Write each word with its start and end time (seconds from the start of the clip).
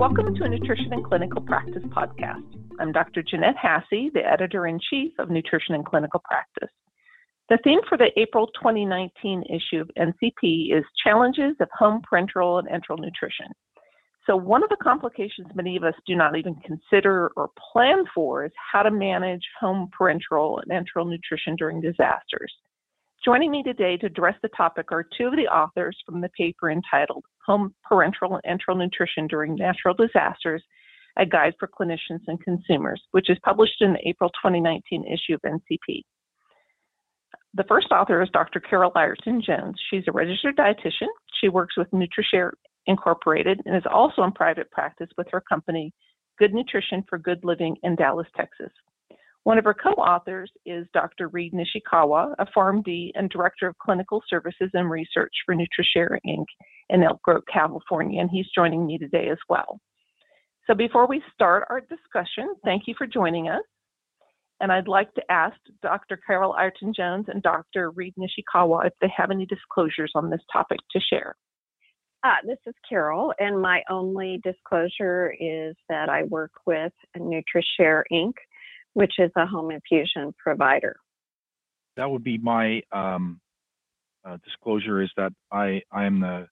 Welcome 0.00 0.34
to 0.34 0.44
a 0.44 0.48
Nutrition 0.48 0.94
and 0.94 1.04
Clinical 1.04 1.42
Practice 1.42 1.82
podcast. 1.88 2.56
I'm 2.78 2.90
Dr. 2.90 3.22
Jeanette 3.22 3.58
Hasse, 3.58 4.10
the 4.14 4.22
editor 4.24 4.66
in 4.66 4.80
chief 4.88 5.12
of 5.18 5.28
Nutrition 5.28 5.74
and 5.74 5.84
Clinical 5.84 6.22
Practice. 6.24 6.70
The 7.50 7.58
theme 7.64 7.80
for 7.86 7.98
the 7.98 8.08
April 8.16 8.46
2019 8.46 9.44
issue 9.50 9.82
of 9.82 9.90
NCP 9.98 10.74
is 10.74 10.84
Challenges 11.04 11.54
of 11.60 11.68
Home 11.78 12.00
Parenteral 12.00 12.60
and 12.60 12.66
Enteral 12.68 12.98
Nutrition. 12.98 13.48
So, 14.26 14.36
one 14.36 14.62
of 14.62 14.70
the 14.70 14.78
complications 14.82 15.48
many 15.54 15.76
of 15.76 15.84
us 15.84 15.94
do 16.06 16.16
not 16.16 16.34
even 16.34 16.54
consider 16.64 17.30
or 17.36 17.50
plan 17.70 18.04
for 18.14 18.46
is 18.46 18.52
how 18.72 18.82
to 18.82 18.90
manage 18.90 19.44
home 19.60 19.90
parenteral 20.00 20.62
and 20.62 20.70
enteral 20.72 21.10
nutrition 21.10 21.56
during 21.56 21.82
disasters. 21.82 22.54
Joining 23.22 23.50
me 23.50 23.62
today 23.62 23.98
to 23.98 24.06
address 24.06 24.36
the 24.40 24.48
topic 24.56 24.90
are 24.92 25.06
two 25.18 25.26
of 25.26 25.36
the 25.36 25.46
authors 25.46 25.94
from 26.06 26.22
the 26.22 26.30
paper 26.30 26.70
entitled 26.70 27.22
Home 27.44 27.74
Parenteral 27.84 28.40
and 28.44 28.58
Enteral 28.58 28.78
Nutrition 28.78 29.26
During 29.26 29.56
Natural 29.56 29.94
Disasters 29.94 30.62
A 31.18 31.26
Guide 31.26 31.52
for 31.60 31.68
Clinicians 31.68 32.22
and 32.28 32.42
Consumers, 32.42 33.02
which 33.10 33.28
is 33.28 33.36
published 33.44 33.82
in 33.82 33.92
the 33.92 34.08
April 34.08 34.30
2019 34.42 35.04
issue 35.04 35.34
of 35.34 35.40
NCP. 35.42 36.00
The 37.52 37.64
first 37.68 37.88
author 37.92 38.22
is 38.22 38.30
Dr. 38.32 38.58
Carol 38.58 38.92
Ireton 38.94 39.42
Jones. 39.42 39.78
She's 39.90 40.04
a 40.08 40.12
registered 40.12 40.56
dietitian. 40.56 41.08
She 41.42 41.50
works 41.50 41.76
with 41.76 41.90
NutriShare 41.90 42.52
Incorporated 42.86 43.60
and 43.66 43.76
is 43.76 43.82
also 43.92 44.22
in 44.22 44.32
private 44.32 44.70
practice 44.70 45.10
with 45.18 45.26
her 45.30 45.42
company, 45.42 45.92
Good 46.38 46.54
Nutrition 46.54 47.04
for 47.06 47.18
Good 47.18 47.44
Living 47.44 47.76
in 47.82 47.96
Dallas, 47.96 48.28
Texas. 48.34 48.72
One 49.44 49.56
of 49.56 49.64
her 49.64 49.74
co-authors 49.74 50.50
is 50.66 50.86
Dr. 50.92 51.28
Reed 51.28 51.54
Nishikawa, 51.54 52.34
a 52.38 52.46
PharmD 52.46 53.10
and 53.14 53.30
Director 53.30 53.68
of 53.68 53.78
Clinical 53.78 54.22
Services 54.28 54.70
and 54.74 54.90
Research 54.90 55.32
for 55.46 55.54
NutriShare 55.54 56.18
Inc. 56.26 56.44
in 56.90 57.02
Elk 57.02 57.22
Grove, 57.22 57.42
California, 57.50 58.20
and 58.20 58.30
he's 58.30 58.46
joining 58.54 58.86
me 58.86 58.98
today 58.98 59.28
as 59.30 59.38
well. 59.48 59.80
So 60.66 60.74
before 60.74 61.06
we 61.06 61.22
start 61.32 61.66
our 61.70 61.80
discussion, 61.80 62.54
thank 62.64 62.82
you 62.86 62.94
for 62.98 63.06
joining 63.06 63.48
us. 63.48 63.62
And 64.60 64.70
I'd 64.70 64.88
like 64.88 65.12
to 65.14 65.32
ask 65.32 65.56
Dr. 65.82 66.20
Carol 66.26 66.52
Ireton 66.52 66.92
Jones 66.94 67.24
and 67.28 67.42
Dr. 67.42 67.92
Reed 67.92 68.14
Nishikawa 68.18 68.86
if 68.86 68.92
they 69.00 69.10
have 69.16 69.30
any 69.30 69.46
disclosures 69.46 70.12
on 70.14 70.28
this 70.28 70.42
topic 70.52 70.80
to 70.92 71.00
share. 71.00 71.34
Uh, 72.22 72.34
this 72.46 72.58
is 72.66 72.74
Carol, 72.86 73.32
and 73.38 73.62
my 73.62 73.82
only 73.88 74.38
disclosure 74.44 75.34
is 75.40 75.74
that 75.88 76.10
I 76.10 76.24
work 76.24 76.52
with 76.66 76.92
NutriShare 77.16 78.02
Inc., 78.12 78.34
which 78.94 79.14
is 79.18 79.30
a 79.36 79.46
home 79.46 79.70
infusion 79.70 80.34
provider. 80.38 80.96
That 81.96 82.10
would 82.10 82.24
be 82.24 82.38
my 82.38 82.82
um, 82.92 83.40
uh, 84.24 84.36
disclosure 84.44 85.02
is 85.02 85.10
that 85.16 85.32
I, 85.52 85.82
I 85.92 86.04
am 86.04 86.20
the 86.20 86.46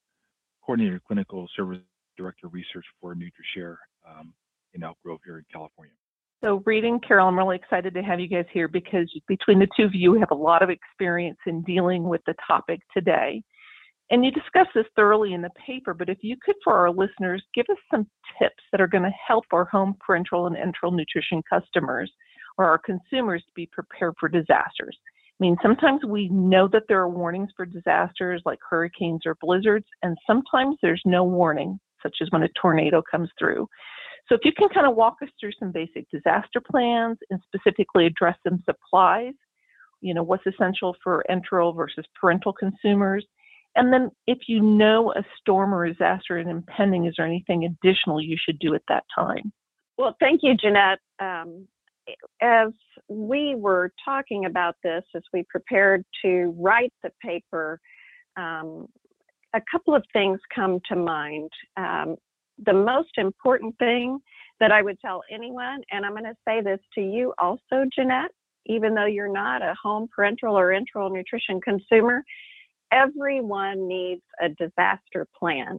coordinator 0.65 1.01
clinical 1.07 1.49
service 1.57 1.79
director 2.17 2.49
research 2.49 2.85
for 3.01 3.15
NutriShare 3.15 3.77
um, 4.09 4.33
in 4.75 4.83
Elk 4.83 4.99
Grove 5.05 5.21
here 5.25 5.39
in 5.39 5.45
California. 5.53 5.95
So, 6.43 6.63
Reed 6.65 6.85
and, 6.85 7.03
Carol, 7.03 7.27
I'm 7.27 7.37
really 7.37 7.57
excited 7.57 7.95
to 7.95 8.03
have 8.03 8.21
you 8.21 8.29
guys 8.29 8.45
here 8.53 8.69
because 8.69 9.11
between 9.27 9.59
the 9.59 9.67
two 9.77 9.85
of 9.85 9.95
you, 9.95 10.13
we 10.13 10.21
have 10.21 10.31
a 10.31 10.37
lot 10.37 10.63
of 10.63 10.71
experience 10.71 11.39
in 11.47 11.63
dealing 11.63 12.05
with 12.05 12.21
the 12.27 12.35
topic 12.47 12.81
today. 12.97 13.43
And 14.11 14.25
you 14.25 14.31
discussed 14.31 14.71
this 14.75 14.87
thoroughly 14.97 15.35
in 15.35 15.43
the 15.43 15.51
paper, 15.67 15.95
but 15.95 16.09
if 16.09 16.19
you 16.23 16.37
could, 16.43 16.55
for 16.65 16.75
our 16.75 16.91
listeners, 16.91 17.43
give 17.55 17.67
us 17.71 17.77
some 17.91 18.07
tips 18.41 18.63
that 18.73 18.81
are 18.81 18.87
going 18.87 19.03
to 19.03 19.13
help 19.27 19.45
our 19.53 19.67
home 19.67 19.97
parenteral 20.09 20.47
and 20.47 20.57
enteral 20.57 20.95
nutrition 20.95 21.43
customers 21.49 22.11
or 22.59 22.67
our 22.67 22.79
consumers 22.79 23.43
to 23.43 23.53
be 23.55 23.67
prepared 23.67 24.15
for 24.21 24.29
disasters. 24.29 24.97
I 25.41 25.45
mean, 25.45 25.57
sometimes 25.63 26.05
we 26.05 26.29
know 26.29 26.69
that 26.69 26.83
there 26.89 27.01
are 27.01 27.09
warnings 27.09 27.51
for 27.57 27.65
disasters 27.65 28.43
like 28.45 28.59
hurricanes 28.69 29.23
or 29.25 29.37
blizzards, 29.41 29.87
and 30.03 30.19
sometimes 30.27 30.77
there's 30.83 31.03
no 31.05 31.23
warning, 31.23 31.79
such 32.03 32.17
as 32.21 32.29
when 32.31 32.43
a 32.43 32.49
tornado 32.61 33.03
comes 33.09 33.31
through. 33.39 33.69
So 34.29 34.35
if 34.35 34.41
you 34.45 34.53
can 34.53 34.69
kind 34.69 34.87
of 34.87 34.97
walk 34.97 35.17
us 35.23 35.29
through 35.41 35.53
some 35.59 35.73
basic 35.73 36.11
disaster 36.11 36.61
plans 36.61 37.19
and 37.31 37.41
specifically 37.47 38.07
address 38.07 38.37
some 38.47 38.63
supplies, 38.67 39.33
you 40.01 40.13
know, 40.13 40.23
what's 40.23 40.47
essential 40.47 40.97
for 41.03 41.25
enteral 41.31 41.75
versus 41.75 42.05
parenteral 42.23 42.53
consumers. 42.59 43.25
And 43.77 43.93
then 43.93 44.11
if 44.27 44.39
you 44.49 44.61
know 44.61 45.13
a 45.13 45.25
storm 45.41 45.73
or 45.73 45.89
disaster 45.89 46.39
is 46.39 46.47
impending, 46.49 47.07
is 47.07 47.15
there 47.17 47.27
anything 47.27 47.65
additional 47.65 48.21
you 48.21 48.37
should 48.39 48.59
do 48.59 48.75
at 48.75 48.83
that 48.89 49.05
time? 49.15 49.53
Well, 49.97 50.17
thank 50.21 50.41
you, 50.43 50.57
Jeanette. 50.57 50.99
Um, 51.21 51.67
as 52.41 52.69
we 53.09 53.55
were 53.55 53.93
talking 54.05 54.45
about 54.45 54.77
this, 54.83 55.05
as 55.15 55.23
we 55.33 55.45
prepared 55.49 56.05
to 56.23 56.55
write 56.59 56.93
the 57.03 57.11
paper, 57.23 57.81
um, 58.37 58.87
a 59.55 59.61
couple 59.71 59.95
of 59.95 60.05
things 60.13 60.39
come 60.55 60.81
to 60.89 60.97
mind. 60.97 61.51
Um, 61.77 62.17
the 62.65 62.73
most 62.73 63.17
important 63.17 63.77
thing 63.79 64.19
that 64.61 64.73
I 64.73 64.83
would 64.83 64.99
tell 65.01 65.23
anyone, 65.31 65.83
and 65.91 66.05
I'm 66.05 66.13
going 66.13 66.25
to 66.25 66.37
say 66.47 66.61
this 66.61 66.81
to 66.95 67.01
you 67.01 67.33
also, 67.39 67.85
Jeanette, 67.95 68.33
even 68.67 68.95
though 68.95 69.07
you're 69.07 69.33
not 69.33 69.63
a 69.63 69.75
home 69.81 70.09
parenteral 70.17 70.53
or 70.53 70.69
enteral 70.69 71.13
nutrition 71.13 71.61
consumer, 71.61 72.23
everyone 72.93 73.87
needs 73.87 74.23
a 74.43 74.49
disaster 74.49 75.27
plan 75.39 75.79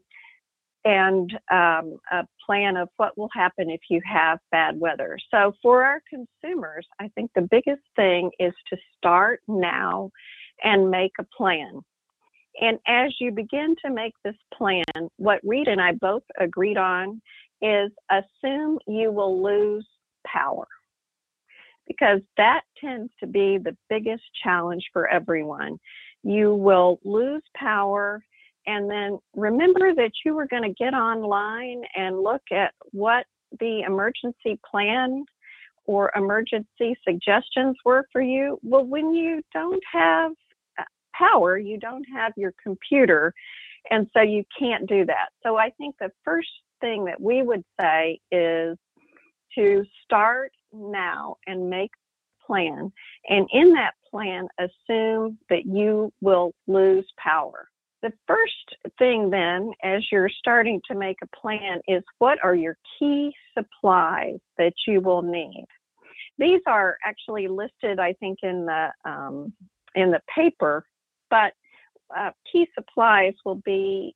and 0.85 1.31
um, 1.51 1.97
a 2.11 2.25
plan 2.45 2.77
of 2.77 2.89
what 2.97 3.17
will 3.17 3.29
happen 3.33 3.69
if 3.69 3.81
you 3.89 4.01
have 4.05 4.39
bad 4.51 4.79
weather. 4.79 5.17
So, 5.31 5.53
for 5.61 5.83
our 5.83 6.01
consumers, 6.09 6.87
I 6.99 7.09
think 7.09 7.31
the 7.35 7.47
biggest 7.49 7.81
thing 7.95 8.31
is 8.39 8.53
to 8.69 8.77
start 8.97 9.41
now 9.47 10.11
and 10.63 10.89
make 10.89 11.13
a 11.19 11.25
plan. 11.35 11.81
And 12.61 12.79
as 12.87 13.13
you 13.19 13.31
begin 13.31 13.75
to 13.85 13.91
make 13.91 14.13
this 14.23 14.35
plan, 14.53 14.83
what 15.17 15.39
Reed 15.43 15.67
and 15.67 15.81
I 15.81 15.93
both 15.93 16.23
agreed 16.39 16.77
on 16.77 17.21
is 17.61 17.91
assume 18.09 18.79
you 18.87 19.11
will 19.11 19.41
lose 19.41 19.87
power 20.25 20.67
because 21.87 22.21
that 22.37 22.61
tends 22.79 23.11
to 23.19 23.27
be 23.27 23.57
the 23.57 23.75
biggest 23.89 24.23
challenge 24.43 24.83
for 24.93 25.07
everyone. 25.07 25.77
You 26.23 26.53
will 26.53 26.99
lose 27.03 27.43
power 27.55 28.21
and 28.69 28.87
then 28.89 29.17
remember 29.35 29.95
that 29.95 30.11
you 30.23 30.35
were 30.35 30.45
going 30.45 30.61
to 30.61 30.73
get 30.73 30.93
online 30.93 31.81
and 31.95 32.21
look 32.21 32.43
at 32.51 32.71
what 32.91 33.25
the 33.59 33.81
emergency 33.81 34.59
plan 34.69 35.25
or 35.85 36.11
emergency 36.15 36.95
suggestions 37.03 37.75
were 37.83 38.05
for 38.11 38.21
you. 38.21 38.59
Well, 38.61 38.85
when 38.85 39.11
you 39.15 39.41
don't 39.55 39.81
have 39.91 40.33
uh, 40.77 40.83
power, 41.15 41.57
you 41.57 41.79
don't 41.79 42.05
have 42.13 42.33
your 42.37 42.53
computer, 42.61 43.33
and 43.89 44.07
so 44.15 44.21
you 44.21 44.43
can't 44.57 44.87
do 44.87 45.03
that. 45.05 45.29
So 45.41 45.57
I 45.57 45.71
think 45.71 45.95
the 45.99 46.11
first 46.23 46.49
thing 46.79 47.05
that 47.05 47.19
we 47.19 47.41
would 47.41 47.63
say 47.81 48.19
is 48.31 48.77
to 49.55 49.83
start 50.03 50.51
now 50.71 51.37
and 51.47 51.71
make 51.71 51.89
plan 52.45 52.91
and 53.27 53.47
in 53.51 53.73
that 53.73 53.93
plan 54.11 54.47
assume 54.59 55.39
that 55.49 55.65
you 55.65 56.11
will 56.21 56.51
lose 56.67 57.05
power 57.17 57.68
the 58.01 58.13
first 58.27 58.75
thing 58.97 59.29
then 59.29 59.71
as 59.83 60.03
you're 60.11 60.29
starting 60.29 60.81
to 60.89 60.95
make 60.95 61.17
a 61.21 61.37
plan 61.37 61.79
is 61.87 62.03
what 62.19 62.37
are 62.43 62.55
your 62.55 62.77
key 62.97 63.33
supplies 63.57 64.39
that 64.57 64.73
you 64.87 65.01
will 65.01 65.21
need 65.21 65.65
these 66.37 66.61
are 66.67 66.97
actually 67.05 67.47
listed 67.47 67.99
i 67.99 68.13
think 68.13 68.39
in 68.43 68.65
the 68.65 68.89
um, 69.05 69.53
in 69.95 70.11
the 70.11 70.21
paper 70.33 70.85
but 71.29 71.53
uh, 72.17 72.31
key 72.51 72.67
supplies 72.75 73.33
will 73.45 73.61
be 73.65 74.15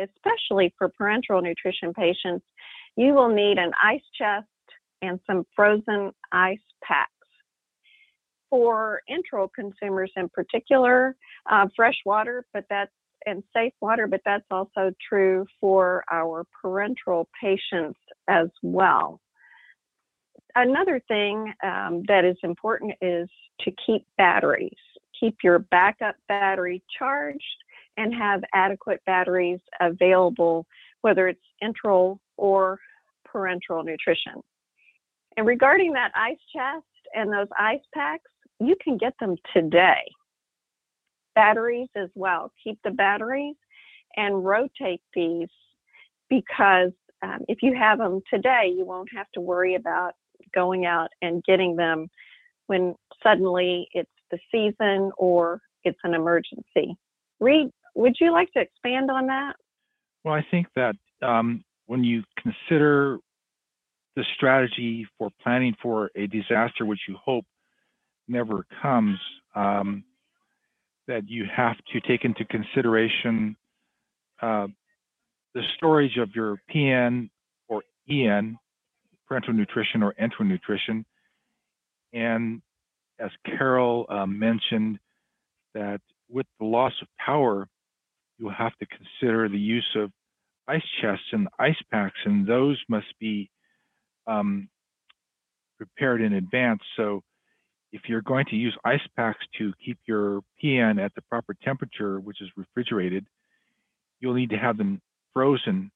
especially 0.00 0.72
for 0.78 0.90
parenteral 1.00 1.42
nutrition 1.42 1.92
patients, 1.92 2.44
you 2.96 3.14
will 3.14 3.28
need 3.28 3.58
an 3.58 3.72
ice 3.82 4.02
chest 4.16 4.46
and 5.02 5.20
some 5.26 5.44
frozen 5.54 6.12
ice 6.32 6.58
packs. 6.82 7.12
For 8.50 9.02
enteral 9.10 9.48
consumers 9.54 10.10
in 10.16 10.28
particular, 10.30 11.14
uh, 11.50 11.66
fresh 11.76 11.96
water, 12.06 12.46
but 12.54 12.64
that's 12.70 12.90
and 13.26 13.42
safe 13.54 13.72
water, 13.80 14.06
but 14.06 14.20
that's 14.24 14.46
also 14.50 14.92
true 15.08 15.46
for 15.60 16.04
our 16.10 16.44
parenteral 16.64 17.26
patients 17.40 17.98
as 18.28 18.48
well. 18.62 19.20
Another 20.54 21.00
thing 21.08 21.52
um, 21.62 22.02
that 22.08 22.24
is 22.24 22.36
important 22.42 22.94
is 23.00 23.28
to 23.60 23.72
keep 23.86 24.06
batteries. 24.16 24.76
Keep 25.18 25.38
your 25.42 25.58
backup 25.58 26.16
battery 26.28 26.82
charged 26.98 27.42
and 27.96 28.14
have 28.14 28.42
adequate 28.54 29.00
batteries 29.04 29.60
available, 29.80 30.66
whether 31.02 31.28
it's 31.28 31.40
enteral 31.62 32.18
or 32.36 32.78
parenteral 33.26 33.84
nutrition. 33.84 34.34
And 35.36 35.46
regarding 35.46 35.92
that 35.92 36.12
ice 36.14 36.38
chest 36.54 36.84
and 37.14 37.32
those 37.32 37.48
ice 37.58 37.80
packs, 37.94 38.30
you 38.60 38.76
can 38.82 38.96
get 38.96 39.14
them 39.20 39.36
today. 39.52 40.02
Batteries 41.38 41.88
as 41.94 42.08
well. 42.16 42.50
Keep 42.64 42.80
the 42.82 42.90
batteries 42.90 43.54
and 44.16 44.44
rotate 44.44 45.00
these 45.14 45.46
because 46.28 46.90
um, 47.22 47.44
if 47.46 47.58
you 47.62 47.76
have 47.76 47.98
them 47.98 48.20
today, 48.28 48.72
you 48.76 48.84
won't 48.84 49.08
have 49.14 49.30
to 49.34 49.40
worry 49.40 49.76
about 49.76 50.14
going 50.52 50.84
out 50.84 51.10
and 51.22 51.44
getting 51.44 51.76
them 51.76 52.08
when 52.66 52.96
suddenly 53.22 53.86
it's 53.92 54.10
the 54.32 54.38
season 54.50 55.12
or 55.16 55.60
it's 55.84 56.00
an 56.02 56.14
emergency. 56.14 56.96
Reed 57.38 57.68
would 57.94 58.16
you 58.20 58.32
like 58.32 58.50
to 58.54 58.60
expand 58.60 59.08
on 59.08 59.28
that? 59.28 59.54
Well, 60.24 60.34
I 60.34 60.44
think 60.50 60.66
that 60.74 60.96
um, 61.22 61.64
when 61.86 62.02
you 62.02 62.24
consider 62.42 63.18
the 64.16 64.24
strategy 64.34 65.06
for 65.16 65.30
planning 65.40 65.76
for 65.80 66.10
a 66.16 66.26
disaster, 66.26 66.84
which 66.84 67.02
you 67.06 67.16
hope 67.16 67.44
never 68.26 68.66
comes, 68.82 69.18
um, 69.54 70.02
that 71.08 71.28
you 71.28 71.46
have 71.54 71.76
to 71.92 72.00
take 72.00 72.24
into 72.24 72.44
consideration 72.44 73.56
uh, 74.40 74.68
the 75.54 75.62
storage 75.76 76.16
of 76.18 76.30
your 76.36 76.60
PN 76.72 77.30
or 77.66 77.82
EN, 78.08 78.56
parenteral 79.28 79.56
nutrition 79.56 80.02
or 80.02 80.14
enteral 80.20 80.46
nutrition, 80.46 81.04
and 82.12 82.62
as 83.18 83.30
Carol 83.44 84.06
uh, 84.08 84.26
mentioned, 84.26 84.98
that 85.74 86.00
with 86.30 86.46
the 86.60 86.66
loss 86.66 86.92
of 87.02 87.08
power, 87.18 87.68
you'll 88.38 88.52
have 88.52 88.76
to 88.76 88.86
consider 88.86 89.48
the 89.48 89.58
use 89.58 89.88
of 89.96 90.12
ice 90.68 90.84
chests 91.00 91.24
and 91.32 91.48
ice 91.58 91.80
packs, 91.90 92.18
and 92.24 92.46
those 92.46 92.80
must 92.88 93.06
be 93.18 93.50
um, 94.26 94.68
prepared 95.78 96.20
in 96.20 96.34
advance. 96.34 96.80
So 96.96 97.22
if 97.92 98.02
you're 98.06 98.22
going 98.22 98.44
to 98.46 98.56
use 98.56 98.76
ice 98.84 99.06
packs 99.16 99.44
to 99.58 99.72
keep 99.84 99.98
your 100.06 100.42
PN 100.62 101.02
at 101.02 101.14
the 101.14 101.22
proper 101.22 101.54
temperature, 101.62 102.20
which 102.20 102.40
is 102.40 102.48
refrigerated, 102.56 103.26
you'll 104.20 104.34
need 104.34 104.50
to 104.50 104.58
have 104.58 104.76
them 104.76 105.00
frozen 105.32 105.90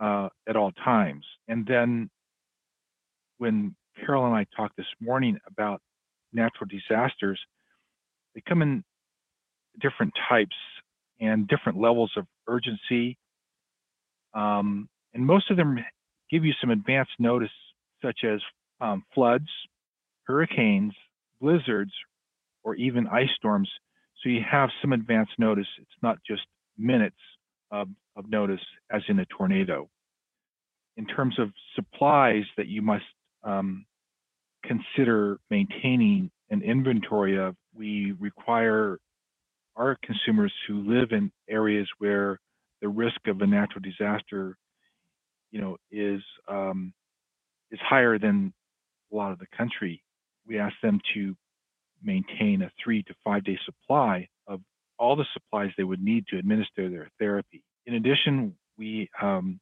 uh, 0.00 0.28
at 0.48 0.56
all 0.56 0.72
times. 0.72 1.24
And 1.48 1.66
then 1.66 2.10
when 3.38 3.74
Carol 4.04 4.26
and 4.26 4.34
I 4.34 4.46
talked 4.56 4.76
this 4.76 4.86
morning 5.00 5.38
about 5.46 5.80
natural 6.32 6.68
disasters, 6.68 7.40
they 8.34 8.42
come 8.46 8.62
in 8.62 8.84
different 9.80 10.12
types 10.28 10.56
and 11.20 11.46
different 11.48 11.80
levels 11.80 12.12
of 12.16 12.26
urgency. 12.48 13.16
Um, 14.34 14.88
and 15.14 15.24
most 15.24 15.50
of 15.50 15.56
them 15.56 15.78
give 16.30 16.44
you 16.44 16.52
some 16.60 16.70
advance 16.70 17.08
notice, 17.18 17.48
such 18.02 18.20
as 18.24 18.40
um, 18.80 19.04
floods, 19.14 19.48
hurricanes, 20.26 20.92
blizzards, 21.40 21.92
or 22.62 22.74
even 22.76 23.06
ice 23.06 23.30
storms. 23.36 23.70
So 24.22 24.28
you 24.28 24.40
have 24.50 24.70
some 24.80 24.92
advance 24.92 25.28
notice. 25.38 25.66
It's 25.78 26.02
not 26.02 26.18
just 26.26 26.42
minutes 26.78 27.16
of, 27.70 27.88
of 28.16 28.28
notice 28.28 28.60
as 28.90 29.02
in 29.08 29.18
a 29.18 29.26
tornado. 29.26 29.88
In 30.96 31.06
terms 31.06 31.38
of 31.38 31.50
supplies 31.74 32.44
that 32.56 32.68
you 32.68 32.82
must 32.82 33.04
um, 33.44 33.84
consider 34.64 35.38
maintaining 35.50 36.30
an 36.50 36.62
inventory 36.62 37.38
of, 37.38 37.54
we 37.74 38.12
require 38.18 38.98
our 39.76 39.98
consumers 40.02 40.52
who 40.66 40.90
live 40.90 41.12
in 41.12 41.30
areas 41.48 41.86
where 41.98 42.40
the 42.80 42.88
risk 42.88 43.26
of 43.26 43.40
a 43.42 43.46
natural 43.46 43.82
disaster, 43.82 44.56
you 45.50 45.60
know, 45.60 45.76
is 45.90 46.22
um, 46.48 46.92
is 47.70 47.78
higher 47.82 48.18
than 48.18 48.52
a 49.12 49.16
lot 49.16 49.32
of 49.32 49.38
the 49.38 49.46
country. 49.56 50.02
We 50.46 50.58
ask 50.58 50.74
them 50.82 51.00
to 51.14 51.36
maintain 52.02 52.62
a 52.62 52.70
three 52.82 53.02
to 53.04 53.14
five 53.24 53.44
day 53.44 53.58
supply 53.64 54.28
of 54.46 54.60
all 54.98 55.16
the 55.16 55.26
supplies 55.32 55.70
they 55.76 55.84
would 55.84 56.02
need 56.02 56.26
to 56.28 56.38
administer 56.38 56.88
their 56.88 57.10
therapy. 57.18 57.62
In 57.86 57.94
addition, 57.94 58.54
we 58.78 59.08
um, 59.20 59.60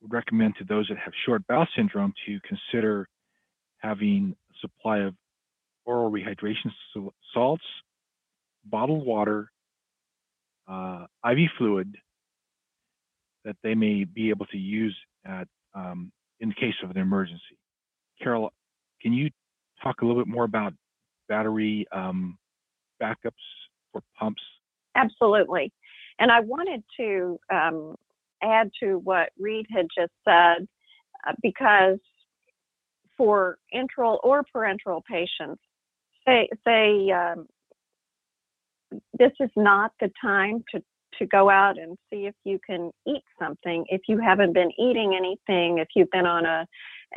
would 0.00 0.12
recommend 0.12 0.54
to 0.58 0.64
those 0.64 0.88
that 0.88 0.98
have 0.98 1.12
short 1.24 1.46
bowel 1.46 1.66
syndrome 1.76 2.12
to 2.26 2.38
consider 2.40 3.08
having 3.78 4.34
a 4.50 4.54
supply 4.60 4.98
of 4.98 5.14
oral 5.84 6.10
rehydration 6.10 6.70
salts, 7.32 7.64
bottled 8.64 9.04
water, 9.04 9.50
uh, 10.68 11.06
IV 11.28 11.48
fluid 11.58 11.96
that 13.44 13.56
they 13.62 13.74
may 13.74 14.04
be 14.04 14.30
able 14.30 14.46
to 14.46 14.58
use 14.58 14.96
at 15.24 15.48
um, 15.74 16.12
in 16.40 16.52
case 16.52 16.74
of 16.84 16.90
an 16.90 16.98
emergency. 16.98 17.58
Carol, 18.22 18.52
can 19.02 19.12
you 19.12 19.30
talk 19.82 20.02
a 20.02 20.06
little 20.06 20.22
bit 20.22 20.28
more 20.28 20.44
about 20.44 20.72
battery 21.28 21.86
um, 21.92 22.38
backups 23.02 23.32
for 23.92 24.02
pumps? 24.18 24.42
Absolutely. 24.94 25.72
And 26.18 26.30
I 26.30 26.40
wanted 26.40 26.84
to 26.98 27.38
um, 27.52 27.96
add 28.42 28.70
to 28.80 28.98
what 28.98 29.30
Reed 29.38 29.66
had 29.70 29.86
just 29.96 30.12
said 30.24 30.68
uh, 31.26 31.32
because 31.42 31.98
for 33.16 33.58
enteral 33.74 34.18
or 34.22 34.44
parenteral 34.54 35.02
patients, 35.04 35.62
say, 36.26 36.48
say 36.66 37.10
um, 37.10 37.46
this 39.18 39.32
is 39.40 39.50
not 39.56 39.92
the 40.00 40.10
time 40.20 40.64
to 40.74 40.82
to 41.18 41.26
go 41.26 41.50
out 41.50 41.78
and 41.78 41.98
see 42.10 42.26
if 42.26 42.34
you 42.44 42.58
can 42.66 42.90
eat 43.06 43.22
something 43.38 43.84
if 43.88 44.00
you 44.08 44.18
haven't 44.18 44.54
been 44.54 44.70
eating 44.78 45.14
anything 45.14 45.76
if 45.76 45.88
you've 45.94 46.10
been 46.10 46.24
on 46.24 46.46
a 46.46 46.66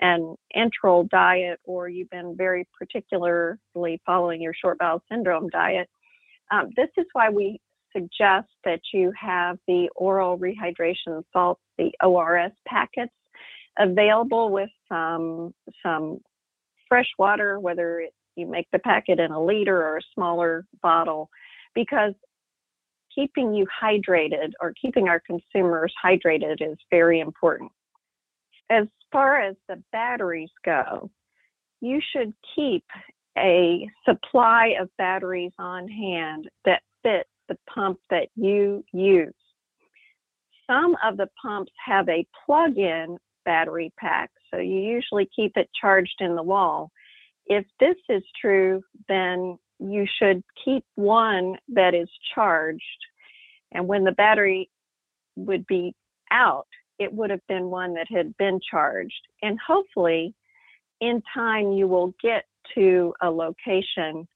an 0.02 0.36
enteral 0.56 1.08
diet 1.10 1.60
or 1.64 1.90
you've 1.90 2.10
been 2.10 2.36
very 2.38 2.68
particularly 2.78 4.02
following 4.06 4.42
your 4.42 4.54
short 4.54 4.78
bowel 4.80 5.02
syndrome 5.10 5.50
diet 5.50 5.90
um, 6.52 6.70
this 6.76 6.90
is 6.98 7.06
why 7.14 7.30
we 7.30 7.60
suggest 7.92 8.48
that 8.64 8.82
you 8.94 9.12
have 9.20 9.58
the 9.68 9.90
oral 9.96 10.38
rehydration 10.38 11.24
salts 11.32 11.62
the 11.78 11.92
ors 12.04 12.52
packets 12.68 13.14
available 13.80 14.50
with 14.52 14.70
some 14.90 15.54
some 15.84 16.20
fresh 16.88 17.10
water 17.18 17.60
whether 17.60 18.02
it, 18.02 18.14
you 18.36 18.46
make 18.46 18.68
the 18.72 18.80
packet 18.80 19.20
in 19.20 19.32
a 19.32 19.44
liter 19.44 19.82
or 19.82 19.98
a 19.98 20.02
smaller 20.14 20.66
bottle 20.82 21.30
because 21.74 22.14
keeping 23.16 23.54
you 23.54 23.66
hydrated 23.82 24.52
or 24.62 24.74
keeping 24.80 25.08
our 25.08 25.22
consumers 25.22 25.94
hydrated 26.04 26.58
is 26.62 26.78
very 26.92 27.22
important. 27.22 27.72
As 28.70 28.88
far 29.12 29.40
as 29.40 29.56
the 29.68 29.82
batteries 29.92 30.50
go, 30.64 31.10
you 31.82 32.02
should 32.12 32.34
keep 32.56 32.84
a 33.38 33.88
supply 34.08 34.76
of 34.80 34.90
batteries 34.98 35.52
on 35.60 35.88
hand 35.88 36.50
that 36.64 36.82
fit 37.04 37.28
the 37.48 37.58
pump 37.72 38.00
that 38.10 38.30
you 38.36 38.84
use. 38.92 39.34
Some 40.68 40.98
of 41.04 41.18
the 41.18 41.30
pumps 41.40 41.72
have 41.86 42.10
a 42.10 42.26
plug 42.46 42.78
in 42.78 43.18
battery 43.44 43.94
pack, 44.00 44.32
so 44.50 44.58
you 44.58 44.80
usually 44.80 45.30
keep 45.36 45.56
it 45.58 45.70
charged 45.80 46.16
in 46.20 46.36
the 46.36 46.42
wall. 46.42 46.92
If 47.46 47.66
this 47.80 47.98
is 48.10 48.24
true, 48.42 48.82
then 49.08 49.60
you 49.80 50.08
should 50.18 50.44
keep 50.64 50.84
one 50.96 51.58
that 51.68 51.94
is 51.94 52.10
charged. 52.34 52.82
And 53.72 53.88
when 53.88 54.04
the 54.04 54.14
battery 54.14 54.72
would 55.36 55.68
be 55.68 55.94
out, 56.32 56.68
it 57.00 57.12
would 57.14 57.30
have 57.30 57.46
been 57.48 57.70
one 57.70 57.94
that 57.96 58.08
had 58.10 58.36
been 58.38 58.60
charged. 58.70 59.28
And 59.42 59.58
hopefully, 59.66 60.34
in 61.02 61.22
time, 61.34 61.74
you 61.74 61.88
will 61.88 62.14
get 62.22 62.46
to 62.76 63.14
a 63.22 63.30
location 63.30 64.28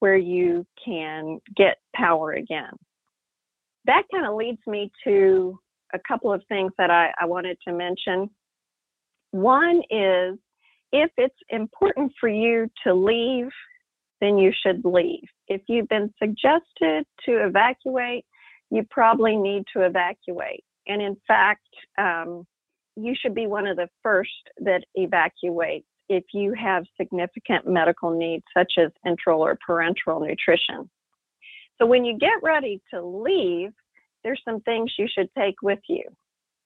where 0.00 0.16
you 0.16 0.66
can 0.84 1.38
get 1.56 1.78
power 1.94 2.32
again. 2.32 2.72
That 3.86 4.02
kind 4.12 4.26
of 4.26 4.34
leads 4.34 4.60
me 4.66 4.90
to 5.04 5.58
a 5.92 5.98
couple 6.06 6.32
of 6.32 6.42
things 6.48 6.72
that 6.78 6.90
I, 6.90 7.12
I 7.20 7.26
wanted 7.26 7.58
to 7.66 7.72
mention. 7.72 8.30
One 9.30 9.82
is 9.90 10.38
if 10.92 11.10
it's 11.16 11.34
important 11.50 12.12
for 12.20 12.28
you 12.28 12.68
to 12.84 12.94
leave 12.94 13.50
then 14.20 14.38
you 14.38 14.52
should 14.64 14.84
leave. 14.84 15.24
If 15.48 15.62
you've 15.68 15.88
been 15.88 16.12
suggested 16.18 17.06
to 17.26 17.46
evacuate, 17.46 18.24
you 18.70 18.84
probably 18.90 19.36
need 19.36 19.64
to 19.74 19.82
evacuate. 19.82 20.64
And 20.90 21.00
in 21.00 21.16
fact, 21.26 21.68
um, 21.98 22.44
you 22.96 23.14
should 23.14 23.34
be 23.34 23.46
one 23.46 23.68
of 23.68 23.76
the 23.76 23.88
first 24.02 24.30
that 24.58 24.84
evacuates 24.96 25.86
if 26.08 26.24
you 26.34 26.52
have 26.54 26.84
significant 27.00 27.68
medical 27.68 28.10
needs, 28.10 28.42
such 28.56 28.72
as 28.76 28.90
enteral 29.06 29.38
or 29.38 29.56
parenteral 29.66 30.20
nutrition. 30.26 30.90
So 31.78 31.86
when 31.86 32.04
you 32.04 32.18
get 32.18 32.42
ready 32.42 32.82
to 32.92 33.00
leave, 33.00 33.70
there's 34.24 34.42
some 34.44 34.60
things 34.62 34.92
you 34.98 35.06
should 35.08 35.28
take 35.38 35.62
with 35.62 35.78
you 35.88 36.02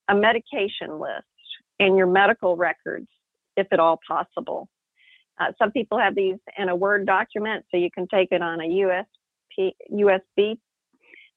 a 0.09 0.15
medication 0.15 0.99
list 0.99 1.25
and 1.79 1.97
your 1.97 2.07
medical 2.07 2.57
records, 2.57 3.09
if 3.57 3.67
at 3.73 3.81
all 3.81 4.01
possible. 4.07 4.69
Uh, 5.39 5.53
some 5.59 5.73
people 5.73 5.99
have 5.99 6.15
these 6.15 6.37
in 6.59 6.69
a 6.69 6.77
Word 6.77 7.07
document, 7.07 7.65
so 7.71 7.77
you 7.77 7.91
can 7.91 8.07
take 8.09 8.29
it 8.31 8.41
on 8.43 8.61
a 8.61 8.65
USB, 8.65 9.73
USB. 9.93 10.59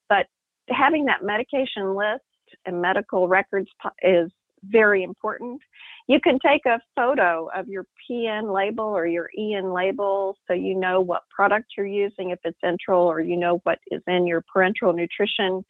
But 0.10 0.28
having 0.70 1.06
that 1.06 1.24
medication 1.24 1.96
list 1.96 2.24
and 2.66 2.82
medical 2.82 3.28
records 3.28 3.70
is 4.02 4.32
very 4.64 5.04
important. 5.04 5.62
You 6.08 6.20
can 6.20 6.40
take 6.40 6.66
a 6.66 6.80
photo 6.96 7.50
of 7.56 7.68
your 7.68 7.86
PN 8.10 8.54
label 8.54 8.86
or 8.86 9.06
your 9.06 9.30
EN 9.38 9.72
label 9.74 10.38
so 10.48 10.54
you 10.54 10.76
know 10.76 11.02
what 11.02 11.24
product 11.30 11.68
you're 11.78 11.86
using 11.86 12.32
if 12.32 12.40
it's 12.44 12.58
enteral 12.64 13.06
or 13.06 13.22
you 13.22 13.38
know 13.38 13.60
what 13.64 13.80
is 13.92 14.02
in 14.08 14.26
your 14.26 14.44
parenteral 14.56 14.96
nutrition 14.96 15.64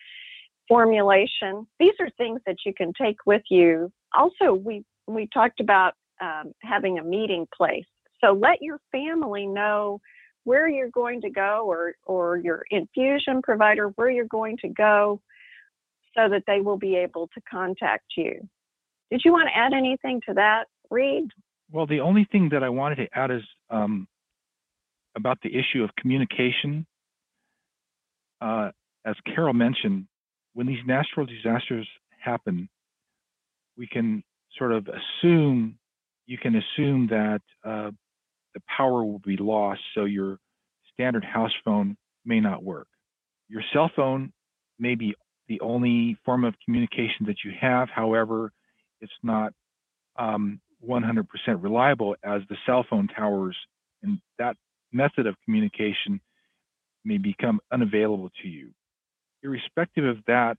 formulation. 0.67 1.65
These 1.79 1.93
are 1.99 2.09
things 2.17 2.41
that 2.45 2.57
you 2.65 2.73
can 2.73 2.91
take 2.99 3.17
with 3.25 3.43
you. 3.49 3.91
Also, 4.13 4.53
we 4.53 4.83
we 5.07 5.27
talked 5.33 5.59
about 5.59 5.93
um, 6.21 6.51
having 6.61 6.99
a 6.99 7.03
meeting 7.03 7.47
place. 7.55 7.85
So 8.23 8.33
let 8.33 8.61
your 8.61 8.79
family 8.91 9.45
know 9.45 9.99
where 10.43 10.67
you're 10.67 10.89
going 10.89 11.21
to 11.21 11.29
go 11.29 11.65
or, 11.67 11.93
or 12.05 12.37
your 12.37 12.63
infusion 12.71 13.41
provider, 13.41 13.89
where 13.89 14.09
you're 14.09 14.25
going 14.25 14.57
to 14.57 14.69
go 14.69 15.21
so 16.17 16.29
that 16.29 16.43
they 16.47 16.61
will 16.61 16.77
be 16.77 16.95
able 16.95 17.27
to 17.33 17.41
contact 17.49 18.05
you. 18.17 18.47
Did 19.11 19.21
you 19.23 19.31
want 19.31 19.49
to 19.49 19.57
add 19.57 19.73
anything 19.73 20.21
to 20.27 20.33
that, 20.33 20.65
Reed? 20.89 21.29
Well, 21.71 21.85
the 21.85 21.99
only 21.99 22.25
thing 22.31 22.49
that 22.51 22.63
I 22.63 22.69
wanted 22.69 22.95
to 22.95 23.07
add 23.13 23.31
is 23.31 23.43
um, 23.69 24.07
about 25.15 25.37
the 25.43 25.49
issue 25.49 25.83
of 25.83 25.89
communication. 25.99 26.85
Uh, 28.41 28.71
as 29.05 29.15
Carol 29.25 29.53
mentioned, 29.53 30.07
when 30.53 30.67
these 30.67 30.83
natural 30.85 31.25
disasters 31.25 31.87
happen, 32.19 32.67
we 33.77 33.87
can 33.87 34.23
sort 34.57 34.71
of 34.71 34.87
assume, 34.87 35.77
you 36.25 36.37
can 36.37 36.55
assume 36.55 37.07
that 37.07 37.41
uh, 37.63 37.91
the 38.53 38.61
power 38.75 39.03
will 39.03 39.19
be 39.19 39.37
lost, 39.37 39.81
so 39.93 40.05
your 40.05 40.39
standard 40.93 41.23
house 41.23 41.53
phone 41.63 41.95
may 42.25 42.39
not 42.39 42.63
work. 42.63 42.87
Your 43.49 43.61
cell 43.71 43.91
phone 43.95 44.33
may 44.79 44.95
be 44.95 45.15
the 45.47 45.59
only 45.61 46.17
form 46.25 46.43
of 46.43 46.55
communication 46.63 47.25
that 47.27 47.37
you 47.43 47.51
have. 47.59 47.89
However, 47.89 48.51
it's 49.01 49.11
not 49.23 49.53
um, 50.17 50.59
100% 50.87 51.25
reliable 51.61 52.15
as 52.23 52.41
the 52.49 52.57
cell 52.65 52.85
phone 52.89 53.07
towers 53.07 53.55
and 54.03 54.19
that 54.37 54.55
method 54.91 55.27
of 55.27 55.35
communication 55.43 56.19
may 57.03 57.17
become 57.17 57.59
unavailable 57.71 58.29
to 58.41 58.47
you. 58.47 58.71
Irrespective 59.43 60.05
of 60.05 60.17
that 60.27 60.57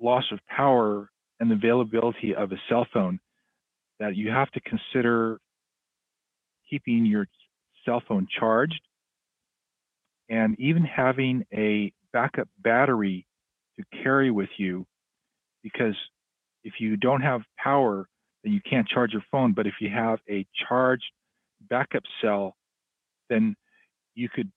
loss 0.00 0.24
of 0.32 0.40
power 0.48 1.10
and 1.40 1.50
the 1.50 1.54
availability 1.54 2.34
of 2.34 2.52
a 2.52 2.56
cell 2.68 2.86
phone, 2.92 3.20
that 3.98 4.16
you 4.16 4.30
have 4.30 4.50
to 4.52 4.60
consider 4.60 5.38
keeping 6.68 7.06
your 7.06 7.26
cell 7.84 8.02
phone 8.06 8.26
charged 8.38 8.80
and 10.28 10.58
even 10.58 10.84
having 10.84 11.46
a 11.52 11.92
backup 12.12 12.48
battery 12.58 13.26
to 13.78 14.02
carry 14.02 14.30
with 14.30 14.48
you 14.58 14.86
because 15.62 15.94
if 16.64 16.74
you 16.80 16.96
don't 16.96 17.22
have 17.22 17.42
power 17.62 18.08
then 18.44 18.52
you 18.52 18.60
can't 18.68 18.86
charge 18.86 19.12
your 19.12 19.24
phone. 19.30 19.52
But 19.52 19.66
if 19.66 19.74
you 19.80 19.90
have 19.90 20.20
a 20.30 20.46
charged 20.68 21.04
backup 21.68 22.04
cell 22.22 22.54
then 23.28 23.56
you 24.14 24.28
could 24.28 24.50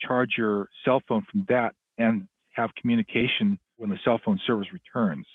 charge 0.00 0.30
your 0.36 0.68
cell 0.84 1.02
phone 1.08 1.24
from 1.30 1.46
that 1.48 1.74
and 1.98 2.28
have 2.52 2.70
communication 2.80 3.58
when 3.76 3.90
the 3.90 3.98
cell 4.04 4.20
phone 4.24 4.40
service 4.46 4.68
returns. 4.72 5.26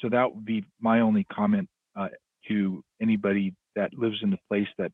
So 0.00 0.08
that 0.08 0.34
would 0.34 0.44
be 0.44 0.64
my 0.80 1.00
only 1.00 1.24
comment 1.24 1.68
uh, 1.96 2.08
to 2.48 2.82
anybody 3.00 3.54
that 3.76 3.94
lives 3.94 4.16
in 4.22 4.32
a 4.32 4.38
place 4.48 4.68
that 4.78 4.90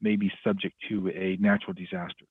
may 0.00 0.16
be 0.16 0.30
subject 0.44 0.74
to 0.88 1.08
a 1.08 1.36
natural 1.40 1.72
disaster 1.72 2.26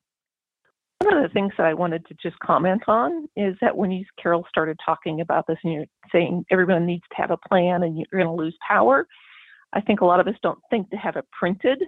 one 1.03 1.17
of 1.17 1.23
the 1.23 1.33
things 1.33 1.51
that 1.57 1.65
I 1.65 1.73
wanted 1.73 2.05
to 2.07 2.15
just 2.21 2.37
comment 2.39 2.83
on 2.87 3.27
is 3.35 3.55
that 3.61 3.75
when 3.75 3.91
you, 3.91 4.05
Carol 4.21 4.45
started 4.49 4.77
talking 4.83 5.21
about 5.21 5.47
this 5.47 5.57
and 5.63 5.73
you're 5.73 5.85
saying 6.11 6.45
everyone 6.51 6.85
needs 6.85 7.03
to 7.09 7.21
have 7.21 7.31
a 7.31 7.37
plan 7.49 7.83
and 7.83 7.97
you're 7.97 8.23
going 8.23 8.25
to 8.25 8.43
lose 8.43 8.55
power, 8.67 9.07
I 9.73 9.81
think 9.81 10.01
a 10.01 10.05
lot 10.05 10.19
of 10.19 10.27
us 10.27 10.35
don't 10.43 10.59
think 10.69 10.89
to 10.91 10.97
have 10.97 11.15
a 11.15 11.23
printed 11.37 11.83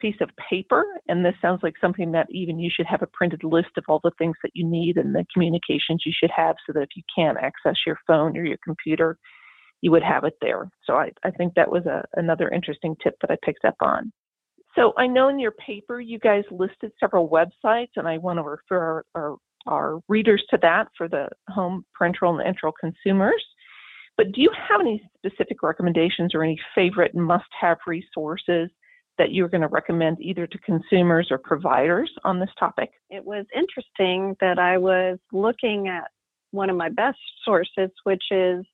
piece 0.00 0.16
of 0.20 0.30
paper. 0.48 0.84
And 1.08 1.24
this 1.24 1.34
sounds 1.40 1.60
like 1.62 1.74
something 1.80 2.12
that 2.12 2.26
even 2.30 2.58
you 2.58 2.70
should 2.74 2.86
have 2.86 3.02
a 3.02 3.08
printed 3.12 3.44
list 3.44 3.70
of 3.76 3.84
all 3.88 4.00
the 4.02 4.12
things 4.18 4.36
that 4.42 4.52
you 4.54 4.66
need 4.66 4.96
and 4.96 5.14
the 5.14 5.26
communications 5.32 6.02
you 6.04 6.12
should 6.18 6.30
have 6.34 6.56
so 6.66 6.72
that 6.72 6.82
if 6.82 6.90
you 6.96 7.02
can't 7.14 7.38
access 7.38 7.76
your 7.86 7.98
phone 8.06 8.36
or 8.36 8.44
your 8.44 8.58
computer, 8.64 9.18
you 9.82 9.90
would 9.90 10.02
have 10.02 10.24
it 10.24 10.34
there. 10.40 10.68
So 10.84 10.94
I, 10.94 11.12
I 11.24 11.30
think 11.30 11.54
that 11.54 11.70
was 11.70 11.86
a, 11.86 12.04
another 12.14 12.48
interesting 12.48 12.96
tip 13.02 13.14
that 13.20 13.30
I 13.30 13.36
picked 13.44 13.64
up 13.64 13.76
on. 13.80 14.12
So 14.76 14.92
I 14.96 15.06
know 15.06 15.28
in 15.28 15.38
your 15.38 15.52
paper 15.52 16.00
you 16.00 16.18
guys 16.18 16.44
listed 16.50 16.92
several 17.00 17.28
websites, 17.28 17.90
and 17.96 18.06
I 18.06 18.18
want 18.18 18.38
to 18.38 18.42
refer 18.42 18.78
our, 18.78 19.04
our, 19.14 19.36
our 19.66 20.00
readers 20.08 20.42
to 20.50 20.58
that 20.62 20.88
for 20.96 21.08
the 21.08 21.28
home 21.48 21.84
parenteral 22.00 22.40
and 22.40 22.56
enteral 22.56 22.72
consumers. 22.78 23.44
But 24.16 24.32
do 24.32 24.42
you 24.42 24.50
have 24.68 24.80
any 24.80 25.02
specific 25.16 25.62
recommendations 25.62 26.34
or 26.34 26.44
any 26.44 26.60
favorite 26.74 27.14
must-have 27.14 27.78
resources 27.86 28.70
that 29.18 29.32
you're 29.32 29.48
going 29.48 29.60
to 29.62 29.68
recommend 29.68 30.18
either 30.20 30.46
to 30.46 30.58
consumers 30.58 31.28
or 31.30 31.38
providers 31.38 32.10
on 32.24 32.38
this 32.38 32.50
topic? 32.58 32.90
It 33.10 33.24
was 33.24 33.46
interesting 33.54 34.36
that 34.40 34.58
I 34.58 34.78
was 34.78 35.18
looking 35.32 35.88
at 35.88 36.10
one 36.52 36.70
of 36.70 36.76
my 36.76 36.88
best 36.88 37.18
sources, 37.44 37.90
which 38.04 38.24
is 38.30 38.64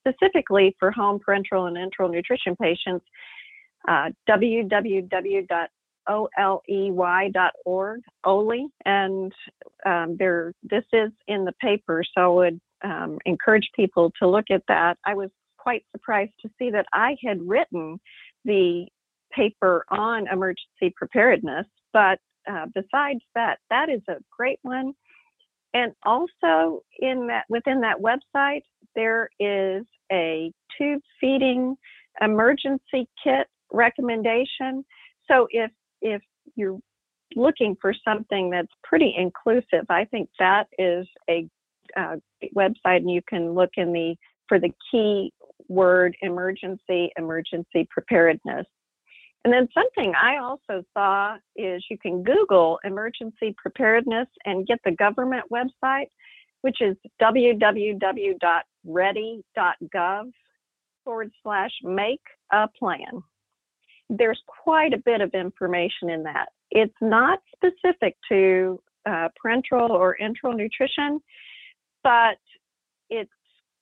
specifically 0.00 0.74
for 0.78 0.90
home 0.90 1.20
parenteral 1.26 1.68
and 1.68 1.76
enteral 1.76 2.10
nutrition 2.10 2.56
patients 2.56 3.04
uh, 3.88 4.10
www.oley.org, 4.28 5.60
OLEY, 8.24 8.66
and 8.84 9.32
um, 9.86 10.16
there, 10.18 10.52
this 10.62 10.84
is 10.92 11.10
in 11.28 11.44
the 11.44 11.52
paper, 11.60 12.04
so 12.16 12.22
I 12.22 12.28
would 12.28 12.60
um, 12.84 13.18
encourage 13.24 13.68
people 13.74 14.12
to 14.20 14.28
look 14.28 14.46
at 14.50 14.62
that. 14.68 14.98
I 15.04 15.14
was 15.14 15.30
quite 15.58 15.84
surprised 15.92 16.32
to 16.42 16.50
see 16.58 16.70
that 16.70 16.86
I 16.92 17.16
had 17.24 17.40
written 17.42 18.00
the 18.44 18.86
paper 19.32 19.84
on 19.90 20.26
emergency 20.28 20.92
preparedness, 20.96 21.66
but 21.92 22.18
uh, 22.50 22.66
besides 22.74 23.20
that, 23.34 23.58
that 23.70 23.88
is 23.88 24.02
a 24.08 24.16
great 24.36 24.58
one. 24.62 24.92
And 25.74 25.92
also 26.04 26.82
in 26.98 27.28
that 27.28 27.44
within 27.48 27.80
that 27.80 27.96
website, 27.98 28.62
there 28.94 29.30
is 29.40 29.84
a 30.10 30.52
tube 30.76 31.00
feeding 31.20 31.76
emergency 32.20 33.08
kit 33.24 33.46
recommendation. 33.72 34.84
So 35.30 35.48
if 35.50 35.70
if 36.00 36.22
you're 36.56 36.78
looking 37.36 37.76
for 37.80 37.94
something 38.06 38.50
that's 38.50 38.72
pretty 38.84 39.14
inclusive, 39.16 39.86
I 39.88 40.04
think 40.04 40.28
that 40.38 40.66
is 40.78 41.06
a 41.30 41.48
uh, 41.96 42.16
website, 42.54 42.98
and 42.98 43.10
you 43.10 43.22
can 43.28 43.54
look 43.54 43.70
in 43.76 43.92
the 43.92 44.16
for 44.48 44.58
the 44.58 44.72
key 44.90 45.32
word 45.68 46.16
emergency, 46.22 47.10
emergency 47.16 47.86
preparedness. 47.90 48.66
And 49.44 49.52
then 49.52 49.68
something 49.74 50.14
I 50.14 50.38
also 50.38 50.84
saw 50.94 51.36
is 51.56 51.84
you 51.90 51.98
can 51.98 52.22
Google 52.22 52.78
emergency 52.84 53.54
preparedness 53.56 54.28
and 54.44 54.64
get 54.66 54.78
the 54.84 54.92
government 54.92 55.44
website, 55.52 56.06
which 56.60 56.80
is 56.80 56.96
www.ready.gov 57.20 58.62
forward 61.04 61.32
slash 61.42 61.72
make 61.82 62.20
a 62.52 62.68
plan 62.78 63.22
there's 64.08 64.40
quite 64.46 64.92
a 64.92 64.98
bit 64.98 65.20
of 65.20 65.32
information 65.34 66.10
in 66.10 66.22
that. 66.24 66.48
It's 66.70 66.94
not 67.00 67.40
specific 67.54 68.16
to 68.30 68.80
uh, 69.06 69.28
parenteral 69.44 69.90
or 69.90 70.16
enteral 70.20 70.56
nutrition, 70.56 71.20
but 72.02 72.38
it's 73.10 73.30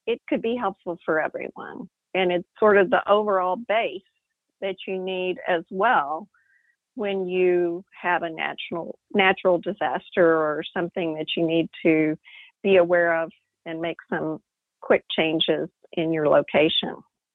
it 0.06 0.20
could 0.28 0.42
be 0.42 0.56
helpful 0.56 0.98
for 1.04 1.20
everyone, 1.20 1.88
and 2.14 2.32
it's 2.32 2.48
sort 2.58 2.76
of 2.76 2.90
the 2.90 3.08
overall 3.08 3.56
base 3.56 4.02
that 4.60 4.76
you 4.86 4.98
need 4.98 5.38
as 5.48 5.62
well 5.70 6.28
when 6.94 7.28
you 7.28 7.84
have 8.00 8.22
a 8.22 8.30
natural 8.30 8.98
natural 9.14 9.58
disaster 9.58 10.36
or 10.36 10.62
something 10.76 11.14
that 11.14 11.26
you 11.36 11.46
need 11.46 11.68
to 11.82 12.16
be 12.62 12.76
aware 12.76 13.22
of 13.22 13.30
and 13.66 13.80
make 13.80 13.96
some 14.08 14.40
quick 14.80 15.04
changes 15.16 15.68
in 15.92 16.12
your 16.12 16.28
location. 16.28 16.94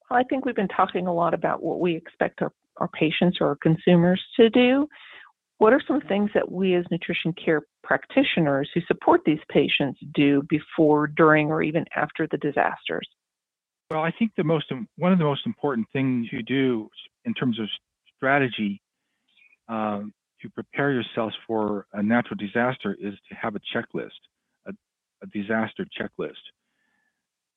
Well, 0.10 0.20
I 0.20 0.24
think 0.24 0.46
we've 0.46 0.56
been 0.56 0.68
talking 0.68 1.08
a 1.08 1.14
lot 1.14 1.34
about 1.34 1.64
what 1.64 1.80
we 1.80 1.96
expect 1.96 2.42
our 2.42 2.52
our 2.78 2.88
patients 2.90 3.38
or 3.42 3.48
our 3.48 3.56
consumers 3.56 4.22
to 4.38 4.50
do. 4.50 4.88
What 5.58 5.74
are 5.74 5.82
some 5.88 6.02
things 6.02 6.32
that 6.34 6.52
we 6.52 6.76
as 6.76 6.86
nutrition 6.92 7.34
care 7.34 7.62
practitioners 7.84 8.70
who 8.74 8.82
support 8.88 9.22
these 9.26 9.40
patients 9.50 10.00
do 10.14 10.42
before, 10.50 11.08
during, 11.08 11.50
or 11.50 11.62
even 11.62 11.86
after 11.96 12.28
the 12.30 12.38
disasters? 12.38 13.08
Well, 13.90 14.02
I 14.02 14.12
think 14.12 14.32
the 14.36 14.44
most 14.44 14.72
one 14.98 15.14
of 15.14 15.20
the 15.20 15.26
most 15.26 15.46
important 15.46 15.88
things 15.94 16.28
you 16.32 16.44
do 16.44 16.90
in 17.24 17.34
terms 17.34 17.60
of 17.60 17.68
strategy 18.18 18.82
um, 19.70 20.14
to 20.42 20.50
prepare 20.50 20.92
yourselves 20.92 21.36
for 21.48 21.86
a 21.94 22.04
natural 22.04 22.36
disaster 22.38 22.98
is 23.00 23.14
to 23.30 23.36
have 23.36 23.56
a 23.56 23.60
checklist, 23.74 24.10
a, 24.68 24.74
a 25.24 25.28
disaster 25.28 25.86
checklist. 26.00 26.34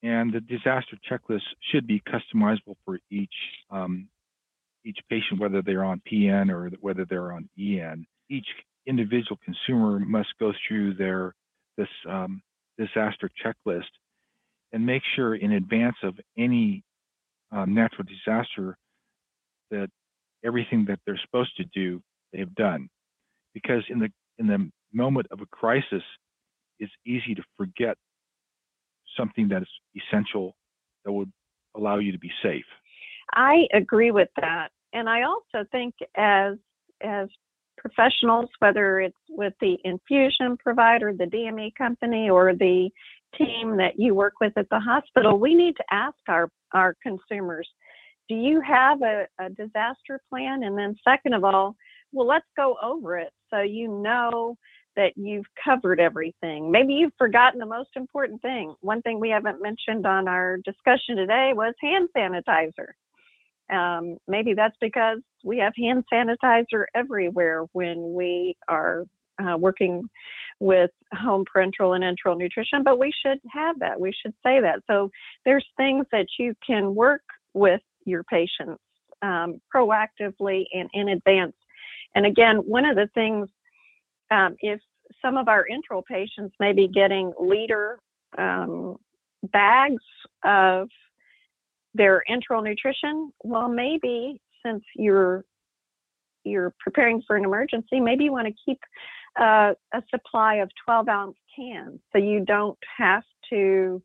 And 0.02 0.32
the 0.32 0.40
disaster 0.40 0.96
checklist 1.10 1.42
should 1.72 1.86
be 1.86 2.00
customizable 2.00 2.76
for 2.84 3.00
each 3.10 3.34
um, 3.70 4.08
each 4.88 4.98
patient, 5.10 5.38
whether 5.38 5.60
they're 5.60 5.84
on 5.84 6.00
PN 6.10 6.50
or 6.50 6.70
whether 6.80 7.04
they're 7.04 7.32
on 7.32 7.48
EN. 7.58 8.06
Each 8.30 8.46
individual 8.86 9.38
consumer 9.44 9.98
must 9.98 10.30
go 10.40 10.52
through 10.66 10.94
their 10.94 11.34
this 11.76 11.88
um, 12.08 12.42
disaster 12.78 13.30
checklist 13.44 13.90
and 14.72 14.84
make 14.84 15.02
sure 15.14 15.34
in 15.34 15.52
advance 15.52 15.96
of 16.02 16.18
any 16.36 16.82
um, 17.52 17.74
natural 17.74 18.04
disaster 18.04 18.76
that 19.70 19.88
everything 20.44 20.86
that 20.88 20.98
they're 21.04 21.20
supposed 21.24 21.54
to 21.56 21.64
do 21.74 22.00
they've 22.32 22.54
done 22.54 22.88
because 23.54 23.82
in 23.88 23.98
the 23.98 24.08
in 24.38 24.46
the 24.46 24.70
moment 24.92 25.26
of 25.30 25.40
a 25.40 25.46
crisis 25.46 26.02
it's 26.78 26.92
easy 27.06 27.34
to 27.34 27.42
forget 27.56 27.96
something 29.16 29.48
that 29.48 29.62
is 29.62 29.68
essential 29.96 30.54
that 31.04 31.12
would 31.12 31.30
allow 31.76 31.98
you 31.98 32.12
to 32.12 32.18
be 32.18 32.30
safe 32.42 32.64
I 33.34 33.66
agree 33.72 34.10
with 34.10 34.28
that. 34.40 34.68
And 34.92 35.08
I 35.08 35.22
also 35.22 35.66
think 35.70 35.94
as 36.16 36.56
as 37.00 37.28
professionals, 37.78 38.48
whether 38.58 39.00
it's 39.00 39.16
with 39.28 39.54
the 39.60 39.78
infusion 39.84 40.56
provider, 40.56 41.12
the 41.12 41.24
DME 41.24 41.74
company, 41.76 42.28
or 42.28 42.54
the 42.54 42.90
team 43.36 43.76
that 43.76 43.98
you 43.98 44.14
work 44.14 44.34
with 44.40 44.52
at 44.56 44.68
the 44.70 44.80
hospital, 44.80 45.38
we 45.38 45.54
need 45.54 45.76
to 45.76 45.84
ask 45.90 46.16
our, 46.28 46.50
our 46.72 46.94
consumers, 47.02 47.68
do 48.28 48.34
you 48.34 48.60
have 48.60 49.00
a, 49.02 49.26
a 49.38 49.48
disaster 49.50 50.20
plan? 50.28 50.64
And 50.64 50.76
then, 50.76 50.96
second 51.06 51.34
of 51.34 51.44
all, 51.44 51.76
well, 52.12 52.26
let's 52.26 52.46
go 52.56 52.76
over 52.82 53.18
it 53.18 53.32
so 53.50 53.60
you 53.60 53.88
know 53.88 54.56
that 54.96 55.12
you've 55.16 55.46
covered 55.62 56.00
everything. 56.00 56.70
Maybe 56.70 56.94
you've 56.94 57.12
forgotten 57.16 57.60
the 57.60 57.66
most 57.66 57.90
important 57.96 58.42
thing. 58.42 58.74
One 58.80 59.00
thing 59.02 59.20
we 59.20 59.30
haven't 59.30 59.62
mentioned 59.62 60.06
on 60.06 60.26
our 60.26 60.56
discussion 60.58 61.16
today 61.16 61.52
was 61.54 61.74
hand 61.80 62.08
sanitizer. 62.16 62.88
Um, 63.70 64.16
maybe 64.26 64.54
that's 64.54 64.76
because 64.80 65.18
we 65.44 65.58
have 65.58 65.72
hand 65.76 66.04
sanitizer 66.12 66.84
everywhere 66.94 67.64
when 67.72 68.14
we 68.14 68.56
are 68.68 69.04
uh, 69.38 69.56
working 69.56 70.08
with 70.60 70.90
home 71.12 71.44
parenteral 71.44 71.94
and 71.94 72.04
enteral 72.04 72.36
nutrition, 72.36 72.82
but 72.82 72.98
we 72.98 73.12
should 73.24 73.38
have 73.52 73.78
that. 73.78 74.00
We 74.00 74.12
should 74.12 74.34
say 74.44 74.60
that. 74.60 74.80
So 74.86 75.10
there's 75.44 75.66
things 75.76 76.06
that 76.12 76.26
you 76.38 76.54
can 76.66 76.94
work 76.94 77.22
with 77.54 77.80
your 78.04 78.24
patients 78.24 78.82
um, 79.22 79.60
proactively 79.74 80.64
and 80.72 80.88
in 80.92 81.10
advance. 81.10 81.54
And 82.14 82.26
again, 82.26 82.56
one 82.56 82.84
of 82.84 82.96
the 82.96 83.08
things, 83.14 83.48
um, 84.30 84.56
if 84.60 84.80
some 85.22 85.36
of 85.36 85.48
our 85.48 85.66
enteral 85.70 86.04
patients 86.04 86.54
may 86.58 86.72
be 86.72 86.88
getting 86.88 87.32
liter 87.38 87.98
um, 88.36 88.96
bags 89.52 90.02
of 90.44 90.88
their 91.94 92.22
enteral 92.30 92.62
nutrition, 92.62 93.32
well, 93.42 93.68
maybe 93.68 94.40
since 94.64 94.82
you're 94.96 95.44
you're 96.44 96.72
preparing 96.80 97.22
for 97.26 97.36
an 97.36 97.44
emergency, 97.44 98.00
maybe 98.00 98.24
you 98.24 98.32
want 98.32 98.46
to 98.46 98.54
keep 98.64 98.78
uh, 99.38 99.74
a 99.92 100.02
supply 100.10 100.56
of 100.56 100.70
12 100.84 101.08
ounce 101.08 101.36
cans 101.54 102.00
so 102.12 102.18
you 102.18 102.44
don't 102.44 102.78
have 102.96 103.22
to 103.50 104.02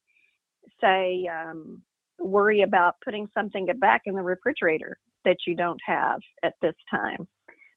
say 0.82 1.28
um, 1.28 1.82
worry 2.20 2.62
about 2.62 2.96
putting 3.04 3.28
something 3.34 3.68
back 3.80 4.02
in 4.06 4.16
the 4.16 4.22
refrigerator 4.22 4.98
that 5.26 5.38
you 5.48 5.56
don't 5.56 5.80
have 5.86 6.20
at 6.44 6.54
this 6.62 6.76
time. 6.90 7.28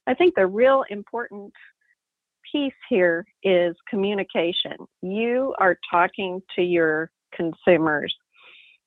I 0.06 0.14
think 0.14 0.34
the 0.34 0.46
real 0.46 0.84
important 0.90 1.52
piece 2.50 2.72
here 2.88 3.25
is 3.42 3.75
communication. 3.88 4.76
You 5.02 5.54
are 5.58 5.78
talking 5.90 6.40
to 6.56 6.62
your 6.62 7.10
consumers. 7.34 8.14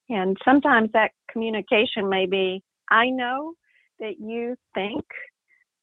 And 0.10 0.38
sometimes 0.44 0.90
that 0.94 1.12
communication 1.32 2.10
may 2.10 2.26
be 2.26 2.64
I 2.90 3.10
know 3.10 3.54
that 4.00 4.20
you 4.20 4.56
think 4.74 5.06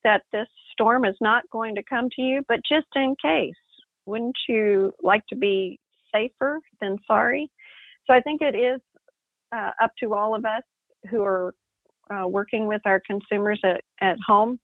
that 0.03 0.23
this 0.33 0.49
storm 0.73 1.05
is 1.05 1.17
not 1.21 1.49
going 1.51 1.75
to 1.77 1.83
come 1.83 2.09
to 2.17 2.23
you, 2.23 2.43
but 2.49 2.61
just 2.69 2.87
in 2.95 3.15
case, 3.23 3.55
wouldn't 4.07 4.37
you 4.49 4.93
like 5.03 5.27
to 5.29 5.37
be 5.37 5.79
safer 6.13 6.61
than 6.81 6.99
sorry? 7.07 7.51
So 8.07 8.15
I 8.15 8.21
think 8.21 8.41
it 8.41 8.55
is 8.55 8.81
uh, 9.53 9.71
up 9.83 9.93
to 10.01 10.15
all 10.15 10.35
of 10.35 10.45
us 10.45 10.63
who 11.11 11.23
are 11.23 11.55
uh, 12.11 12.27
working 12.27 12.67
with 12.67 12.83
our 12.85 13.01
consumers 13.05 13.61
at, 13.65 13.83
at 14.01 14.17
home 14.27 14.59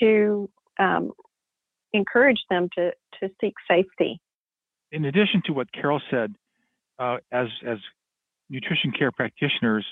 to 0.00 0.48
um, 0.78 1.12
encourage 1.92 2.40
them 2.50 2.68
to, 2.76 2.92
to 3.20 3.28
seek 3.40 3.54
safety. 3.68 4.20
In 4.92 5.06
addition 5.06 5.42
to 5.46 5.52
what 5.52 5.70
Carol 5.72 6.00
said, 6.10 6.34
uh, 6.98 7.18
as, 7.32 7.48
as 7.66 7.78
nutrition 8.50 8.92
care 8.92 9.12
practitioners, 9.12 9.86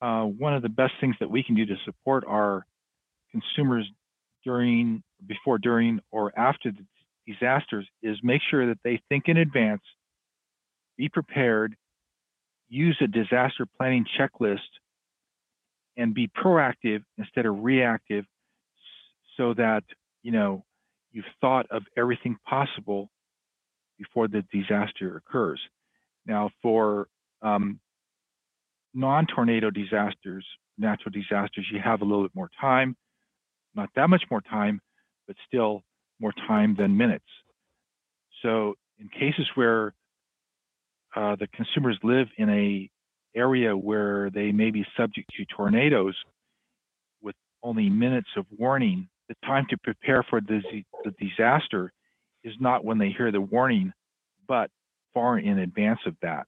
uh, 0.00 0.24
one 0.24 0.54
of 0.54 0.62
the 0.62 0.68
best 0.68 0.92
things 1.00 1.16
that 1.20 1.30
we 1.30 1.42
can 1.42 1.54
do 1.54 1.66
to 1.66 1.76
support 1.84 2.24
our 2.26 2.66
consumers 3.30 3.88
during, 4.44 5.02
before, 5.26 5.58
during, 5.58 6.00
or 6.10 6.32
after 6.38 6.70
the 6.70 6.84
disasters 7.32 7.86
is 8.02 8.18
make 8.22 8.42
sure 8.50 8.66
that 8.66 8.78
they 8.84 9.00
think 9.08 9.24
in 9.28 9.36
advance, 9.36 9.82
be 10.96 11.08
prepared, 11.08 11.74
use 12.68 12.96
a 13.00 13.06
disaster 13.06 13.66
planning 13.78 14.04
checklist, 14.18 14.58
and 15.96 16.14
be 16.14 16.28
proactive 16.28 17.02
instead 17.18 17.46
of 17.46 17.62
reactive 17.62 18.24
so 19.36 19.54
that, 19.54 19.84
you 20.22 20.32
know, 20.32 20.64
you've 21.12 21.24
thought 21.40 21.66
of 21.70 21.82
everything 21.96 22.36
possible 22.46 23.08
before 23.98 24.28
the 24.28 24.44
disaster 24.52 25.16
occurs. 25.16 25.60
Now, 26.26 26.50
for 26.62 27.06
um, 27.44 27.78
non-tornado 28.94 29.70
disasters, 29.70 30.44
natural 30.78 31.12
disasters, 31.12 31.66
you 31.72 31.78
have 31.78 32.00
a 32.02 32.04
little 32.04 32.22
bit 32.22 32.34
more 32.34 32.50
time, 32.60 32.96
not 33.74 33.90
that 33.94 34.08
much 34.08 34.24
more 34.30 34.40
time, 34.40 34.80
but 35.26 35.36
still 35.46 35.82
more 36.20 36.32
time 36.48 36.74
than 36.76 36.96
minutes. 36.96 37.24
So 38.42 38.74
in 38.98 39.08
cases 39.08 39.46
where 39.54 39.94
uh, 41.14 41.36
the 41.36 41.46
consumers 41.48 41.98
live 42.02 42.28
in 42.38 42.50
a 42.50 42.90
area 43.36 43.76
where 43.76 44.30
they 44.30 44.52
may 44.52 44.70
be 44.70 44.86
subject 44.96 45.28
to 45.36 45.44
tornadoes 45.46 46.14
with 47.20 47.34
only 47.62 47.90
minutes 47.90 48.28
of 48.36 48.46
warning, 48.56 49.08
the 49.28 49.34
time 49.44 49.66
to 49.70 49.76
prepare 49.78 50.22
for 50.28 50.40
the, 50.40 50.60
the 51.04 51.10
disaster 51.20 51.92
is 52.44 52.54
not 52.60 52.84
when 52.84 52.98
they 52.98 53.10
hear 53.10 53.32
the 53.32 53.40
warning, 53.40 53.92
but 54.46 54.70
far 55.14 55.38
in 55.38 55.58
advance 55.58 56.00
of 56.06 56.14
that. 56.22 56.46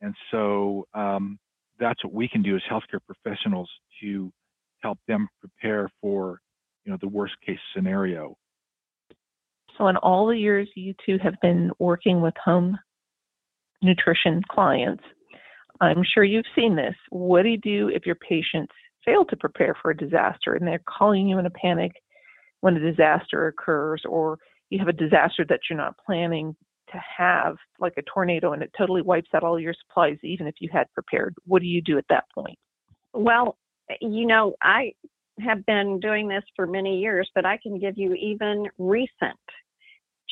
And 0.00 0.14
so 0.30 0.86
um, 0.94 1.38
that's 1.78 2.02
what 2.04 2.12
we 2.12 2.28
can 2.28 2.42
do 2.42 2.56
as 2.56 2.62
healthcare 2.70 3.00
professionals 3.06 3.70
to 4.02 4.32
help 4.82 4.98
them 5.06 5.28
prepare 5.40 5.88
for, 6.00 6.40
you 6.84 6.92
know, 6.92 6.98
the 7.00 7.08
worst 7.08 7.34
case 7.44 7.58
scenario. 7.74 8.36
So 9.76 9.88
in 9.88 9.96
all 9.96 10.26
the 10.26 10.36
years 10.36 10.68
you 10.74 10.94
two 11.04 11.18
have 11.22 11.34
been 11.40 11.70
working 11.78 12.20
with 12.20 12.34
home 12.42 12.78
nutrition 13.82 14.42
clients, 14.50 15.04
I'm 15.80 16.04
sure 16.14 16.24
you've 16.24 16.44
seen 16.54 16.76
this. 16.76 16.94
What 17.10 17.42
do 17.42 17.48
you 17.48 17.58
do 17.58 17.88
if 17.88 18.04
your 18.04 18.16
patients 18.16 18.72
fail 19.04 19.24
to 19.24 19.36
prepare 19.36 19.74
for 19.80 19.90
a 19.90 19.96
disaster 19.96 20.54
and 20.54 20.66
they're 20.66 20.82
calling 20.86 21.28
you 21.28 21.38
in 21.38 21.46
a 21.46 21.50
panic 21.50 21.92
when 22.60 22.76
a 22.76 22.80
disaster 22.80 23.46
occurs 23.46 24.02
or 24.06 24.38
you 24.68 24.78
have 24.78 24.88
a 24.88 24.92
disaster 24.92 25.44
that 25.48 25.60
you're 25.68 25.78
not 25.78 25.96
planning 26.04 26.54
to 26.92 27.00
have 27.18 27.56
like 27.78 27.94
a 27.96 28.02
tornado 28.02 28.52
and 28.52 28.62
it 28.62 28.70
totally 28.76 29.02
wipes 29.02 29.30
out 29.34 29.42
all 29.42 29.58
your 29.58 29.74
supplies 29.74 30.18
even 30.22 30.46
if 30.46 30.54
you 30.60 30.68
had 30.72 30.86
prepared 30.92 31.34
what 31.46 31.62
do 31.62 31.68
you 31.68 31.82
do 31.82 31.98
at 31.98 32.04
that 32.08 32.24
point? 32.34 32.58
Well 33.12 33.56
eh, 33.90 33.96
you 34.00 34.26
know 34.26 34.54
i 34.62 34.92
have 35.40 35.64
been 35.64 36.00
doing 36.00 36.28
this 36.28 36.44
for 36.54 36.66
many 36.66 36.98
years 36.98 37.30
but 37.34 37.46
i 37.46 37.58
can 37.62 37.78
give 37.78 37.96
you 37.96 38.14
even 38.14 38.66
recent 38.78 39.38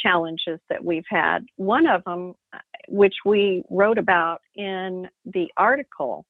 challenges 0.03 0.61
that 0.69 0.85
we've 0.85 1.05
had. 1.09 1.41
One 1.57 1.87
of 1.87 2.05
them 2.05 2.35
eh, 2.55 2.59
which 2.89 3.15
we 3.25 3.63
wrote 3.71 3.99
about 3.99 4.41
in 4.55 5.09
the 5.25 5.49
article 5.57 6.25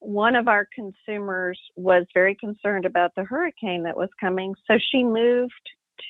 one 0.00 0.36
of 0.36 0.46
our 0.46 0.66
consumers 0.72 1.58
was 1.74 2.06
very 2.14 2.36
concerned 2.36 2.84
about 2.84 3.10
the 3.16 3.24
hurricane 3.24 3.82
that 3.82 3.96
was 3.96 4.08
coming 4.20 4.54
so 4.66 4.78
she 4.92 5.02
moved 5.02 5.52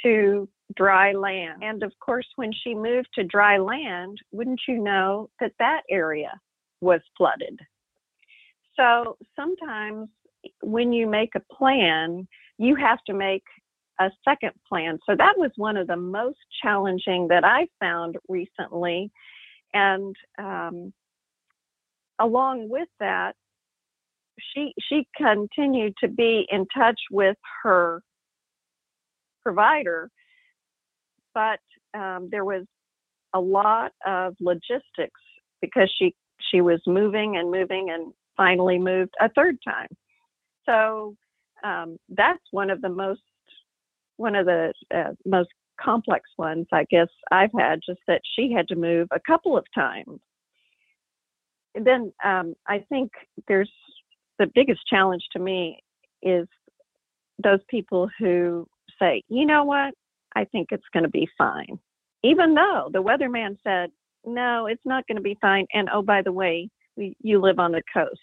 to 0.05 0.47
dry 0.77 1.13
land. 1.13 1.63
And 1.63 1.83
of 1.83 1.93
course, 2.01 2.27
when 2.37 2.53
she 2.53 2.75
moved 2.75 3.09
to 3.15 3.25
dry 3.25 3.59
land, 3.59 4.19
wouldn't 4.33 4.61
you 4.69 4.79
know 4.79 5.31
that 5.41 5.53
that 5.59 5.83
area 5.91 6.33
was 6.81 7.01
flooded? 7.17 7.59
So 8.77 9.17
sometimes 9.35 10.09
when 10.63 10.93
you 10.93 11.07
make 11.07 11.35
a 11.35 11.55
plan, 11.55 12.29
you 12.59 12.77
have 12.77 13.03
to 13.07 13.15
make 13.15 13.43
a 14.01 14.11
second 14.25 14.53
plan. 14.69 14.99
So 15.09 15.17
that 15.17 15.37
was 15.37 15.51
one 15.57 15.77
of 15.77 15.89
the 15.89 15.97
most 15.97 16.39
challenging 16.63 17.29
that 17.29 17.45
I 17.45 17.67
found 17.81 18.17
recently. 18.29 19.11
And 19.75 20.15
um, 20.39 20.93
along 22.21 22.69
with 22.69 22.89
that, 23.01 23.35
she 24.55 24.73
she 24.89 25.07
continued 25.17 25.95
to 26.01 26.09
be 26.09 26.47
in 26.51 26.67
touch 26.77 27.01
with 27.11 27.37
her 27.63 28.03
provider, 29.43 30.11
but 31.39 31.61
um, 31.99 32.29
there 32.33 32.45
was 32.45 32.65
a 33.33 33.41
lot 33.41 33.93
of 34.05 34.35
logistics 34.41 35.21
because 35.61 35.93
she 35.97 36.15
she 36.51 36.61
was 36.61 36.81
moving 36.87 37.37
and 37.37 37.51
moving 37.51 37.91
and 37.91 38.13
finally 38.37 38.79
moved 38.79 39.15
a 39.21 39.29
third 39.31 39.57
time. 39.65 39.89
So 40.67 41.15
um, 41.63 41.97
that's 42.09 42.43
one 42.51 42.71
of 42.71 42.81
the 42.81 42.89
most 42.89 43.21
one 44.17 44.35
of 44.35 44.47
the 44.47 44.73
uh, 44.93 45.13
most 45.25 45.51
complex 45.81 46.29
ones 46.37 46.67
I 46.73 46.85
guess 46.91 47.09
I've 47.31 47.53
had. 47.57 47.81
Just 47.87 48.01
that 48.09 48.23
she 48.35 48.53
had 48.53 48.67
to 48.69 48.77
move 48.77 49.07
a 49.13 49.21
couple 49.21 49.57
of 49.57 49.65
times. 49.73 50.21
And 51.77 51.87
then 51.87 52.13
um, 52.25 52.55
I 52.67 52.85
think 52.89 53.13
there's 53.47 53.71
the 54.41 54.51
biggest 54.55 54.81
challenge 54.89 55.23
to 55.35 55.39
me 55.39 55.79
is 56.21 56.49
those 57.43 57.61
people 57.69 58.11
who 58.19 58.67
say, 59.01 59.23
you 59.29 59.47
know 59.47 59.63
what, 59.63 59.95
I 60.37 60.45
think 60.45 60.69
it's 60.71 60.89
going 60.93 61.05
to 61.05 61.11
be 61.11 61.29
fine. 61.39 61.79
Even 62.23 62.55
though 62.55 62.91
the 62.93 63.03
weatherman 63.03 63.57
said, 63.65 63.91
no, 64.25 64.67
it's 64.67 64.85
not 64.85 65.07
going 65.07 65.17
to 65.17 65.23
be 65.23 65.39
fine. 65.41 65.67
And 65.73 65.89
oh, 65.93 66.03
by 66.03 66.23
the 66.23 66.33
way, 66.33 66.69
you 66.97 67.41
live 67.41 67.59
on 67.59 67.73
the 67.73 67.83
coast. 67.95 68.21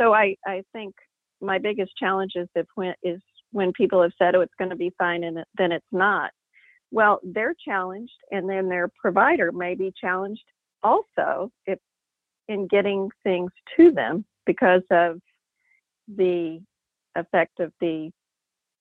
So 0.00 0.12
I, 0.12 0.36
I 0.46 0.62
think 0.72 0.94
my 1.40 1.58
biggest 1.58 1.92
challenge 1.96 2.32
is 2.34 2.48
if 2.54 2.66
when 2.74 2.94
is 3.02 3.20
when 3.52 3.72
people 3.72 4.02
have 4.02 4.12
said, 4.18 4.34
oh, 4.34 4.40
it's 4.40 4.54
going 4.58 4.70
to 4.70 4.76
be 4.76 4.92
fine, 4.98 5.22
and 5.24 5.38
then 5.56 5.70
it's 5.70 5.86
not. 5.92 6.30
well, 6.90 7.20
they're 7.24 7.54
challenged, 7.64 8.12
and 8.30 8.48
then 8.48 8.68
their 8.68 8.88
provider 9.00 9.50
may 9.50 9.74
be 9.74 9.92
challenged 10.00 10.44
also 10.82 11.50
if 11.66 11.78
in 12.48 12.68
getting 12.68 13.08
things 13.24 13.50
to 13.76 13.90
them 13.90 14.24
because 14.46 14.82
of 14.90 15.18
the 16.16 16.60
effect 17.16 17.58
of 17.58 17.72
the 17.80 18.10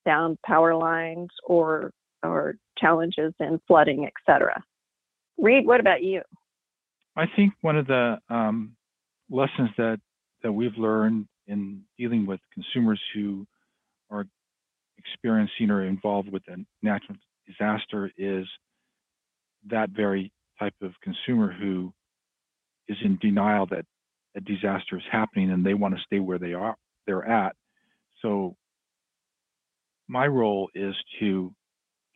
down 0.06 0.38
power 0.46 0.76
lines 0.76 1.30
or 1.46 1.92
or 2.24 2.56
challenges 2.78 3.34
in 3.40 3.60
flooding, 3.68 4.08
etc. 4.08 4.64
Reed, 5.38 5.66
what 5.66 5.80
about 5.80 6.04
you? 6.04 6.22
I 7.16 7.26
think 7.36 7.54
one 7.62 7.78
of 7.78 7.88
the 7.88 8.18
um, 8.30 8.76
lessons 9.30 9.70
that 9.78 10.00
that 10.42 10.52
we've 10.52 10.78
learned 10.78 11.28
in 11.48 11.82
dealing 11.98 12.26
with 12.26 12.40
consumers 12.54 13.02
who 13.14 13.46
are 14.10 14.26
experiencing 14.98 15.70
or 15.70 15.86
involved 15.86 16.32
with 16.32 16.44
a 16.48 16.58
natural 16.82 17.18
disaster 17.46 18.12
is 18.18 18.46
that 19.70 19.90
very 19.90 20.32
type 20.60 20.76
of 20.82 20.92
consumer 21.02 21.52
who 21.52 21.94
is 22.88 22.98
in 23.04 23.18
denial 23.22 23.66
that 23.66 23.86
a 24.36 24.42
disaster 24.42 24.98
is 24.98 25.04
happening 25.12 25.52
and 25.52 25.66
they 25.66 25.74
want 25.74 25.96
to 25.96 26.02
stay 26.06 26.20
where 26.20 26.40
they 26.40 26.54
are 26.54 26.76
they're 27.06 27.28
at. 27.28 27.56
So 28.22 28.56
my 30.08 30.28
role 30.28 30.70
is 30.74 30.96
to 31.20 31.54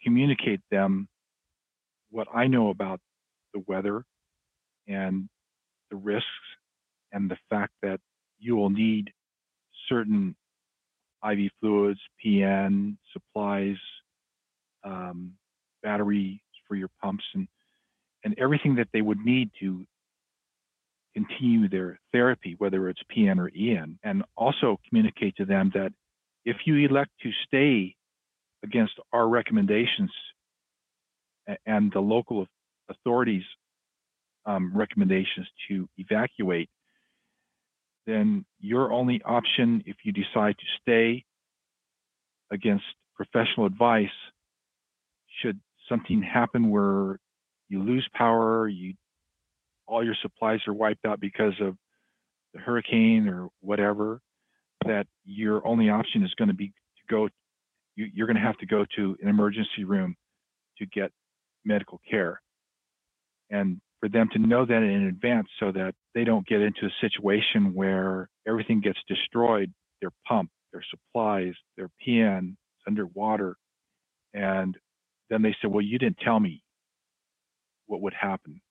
communicate 0.04 0.62
them 0.71 1.08
what 2.12 2.28
I 2.34 2.47
know 2.47 2.69
about 2.69 3.00
the 3.54 3.63
weather 3.67 4.04
and 4.88 5.28
the 5.89 5.97
risks 5.97 6.28
and 7.12 7.30
the 7.30 7.38
fact 7.50 7.73
that 7.82 8.00
you 8.39 8.56
will 8.56 8.69
need 8.69 9.12
certain 9.89 10.36
IV 11.28 11.50
fluids, 11.60 12.00
PN, 12.23 12.97
supplies, 13.13 13.78
um, 14.84 15.34
batteries 15.84 16.39
for 16.67 16.76
your 16.76 16.89
pumps, 17.02 17.23
and 17.34 17.47
and 18.23 18.38
everything 18.39 18.76
that 18.76 18.88
they 18.93 19.02
would 19.02 19.19
need 19.19 19.50
to 19.60 19.86
continue 21.13 21.69
their 21.69 22.00
therapy, 22.12 22.56
whether 22.58 22.89
it's 22.89 23.02
PN 23.15 23.39
or 23.39 23.50
EN, 23.56 23.97
and 24.04 24.23
also 24.36 24.80
communicate 24.88 25.36
to 25.38 25.45
them 25.45 25.71
that 25.73 25.91
if 26.47 26.55
you 26.63 26.88
elect 26.88 27.12
to 27.21 27.29
stay 27.45 27.93
against 28.63 28.93
our 29.12 29.27
recommendations 29.27 30.12
and 31.65 31.91
the 31.91 31.99
local 31.99 32.47
authorities' 32.89 33.43
um, 34.45 34.71
recommendations 34.73 35.45
to 35.67 35.89
evacuate, 35.97 36.69
then 38.05 38.45
your 38.62 38.93
only 38.93 39.21
option 39.25 39.83
if 39.86 39.97
you 40.05 40.13
decide 40.13 40.55
to 40.57 40.65
stay 40.81 41.25
against 42.49 42.86
professional 43.17 43.65
advice 43.65 44.07
should 45.41 45.60
something 45.89 46.21
happen 46.21 46.69
where 46.69 47.19
you 47.67 47.83
lose 47.83 48.07
power, 48.13 48.69
you 48.69 48.93
all 49.86 50.01
your 50.01 50.15
supplies 50.21 50.62
are 50.65 50.73
wiped 50.73 51.05
out 51.05 51.19
because 51.19 51.60
of 51.60 51.75
the 52.53 52.60
hurricane 52.62 53.27
or 53.27 53.49
whatever, 53.60 54.21
that 54.85 55.07
your 55.25 55.65
only 55.67 55.89
option 55.89 56.23
is 56.23 56.33
going 56.35 56.47
to 56.49 56.53
be 56.53 56.67
to 56.67 56.73
go, 57.09 57.29
you, 57.95 58.07
you're 58.13 58.27
going 58.27 58.37
to 58.37 58.41
have 58.41 58.57
to 58.57 58.65
go 58.65 58.85
to 58.95 59.17
an 59.21 59.27
emergency 59.27 59.83
room 59.83 60.15
to 60.77 60.85
get 60.85 61.11
medical 61.65 61.99
care. 62.09 62.41
And 63.49 63.79
for 63.99 64.09
them 64.09 64.29
to 64.33 64.39
know 64.39 64.65
that 64.65 64.83
in 64.83 65.07
advance 65.07 65.47
so 65.59 65.71
that 65.71 65.93
they 66.13 66.23
don't 66.23 66.47
get 66.47 66.61
into 66.61 66.85
a 66.85 67.01
situation 67.01 67.73
where 67.73 68.29
everything 68.47 68.81
gets 68.81 68.99
destroyed 69.07 69.73
their 70.01 70.11
pump, 70.27 70.49
their 70.71 70.83
supplies, 70.89 71.53
their 71.75 71.89
PN 72.05 72.55
underwater. 72.85 73.55
And 74.33 74.77
then 75.29 75.41
they 75.41 75.55
say, 75.61 75.67
Well, 75.67 75.81
you 75.81 75.97
didn't 75.97 76.19
tell 76.23 76.39
me 76.39 76.61
what 77.87 78.01
would 78.01 78.13
happen. 78.13 78.61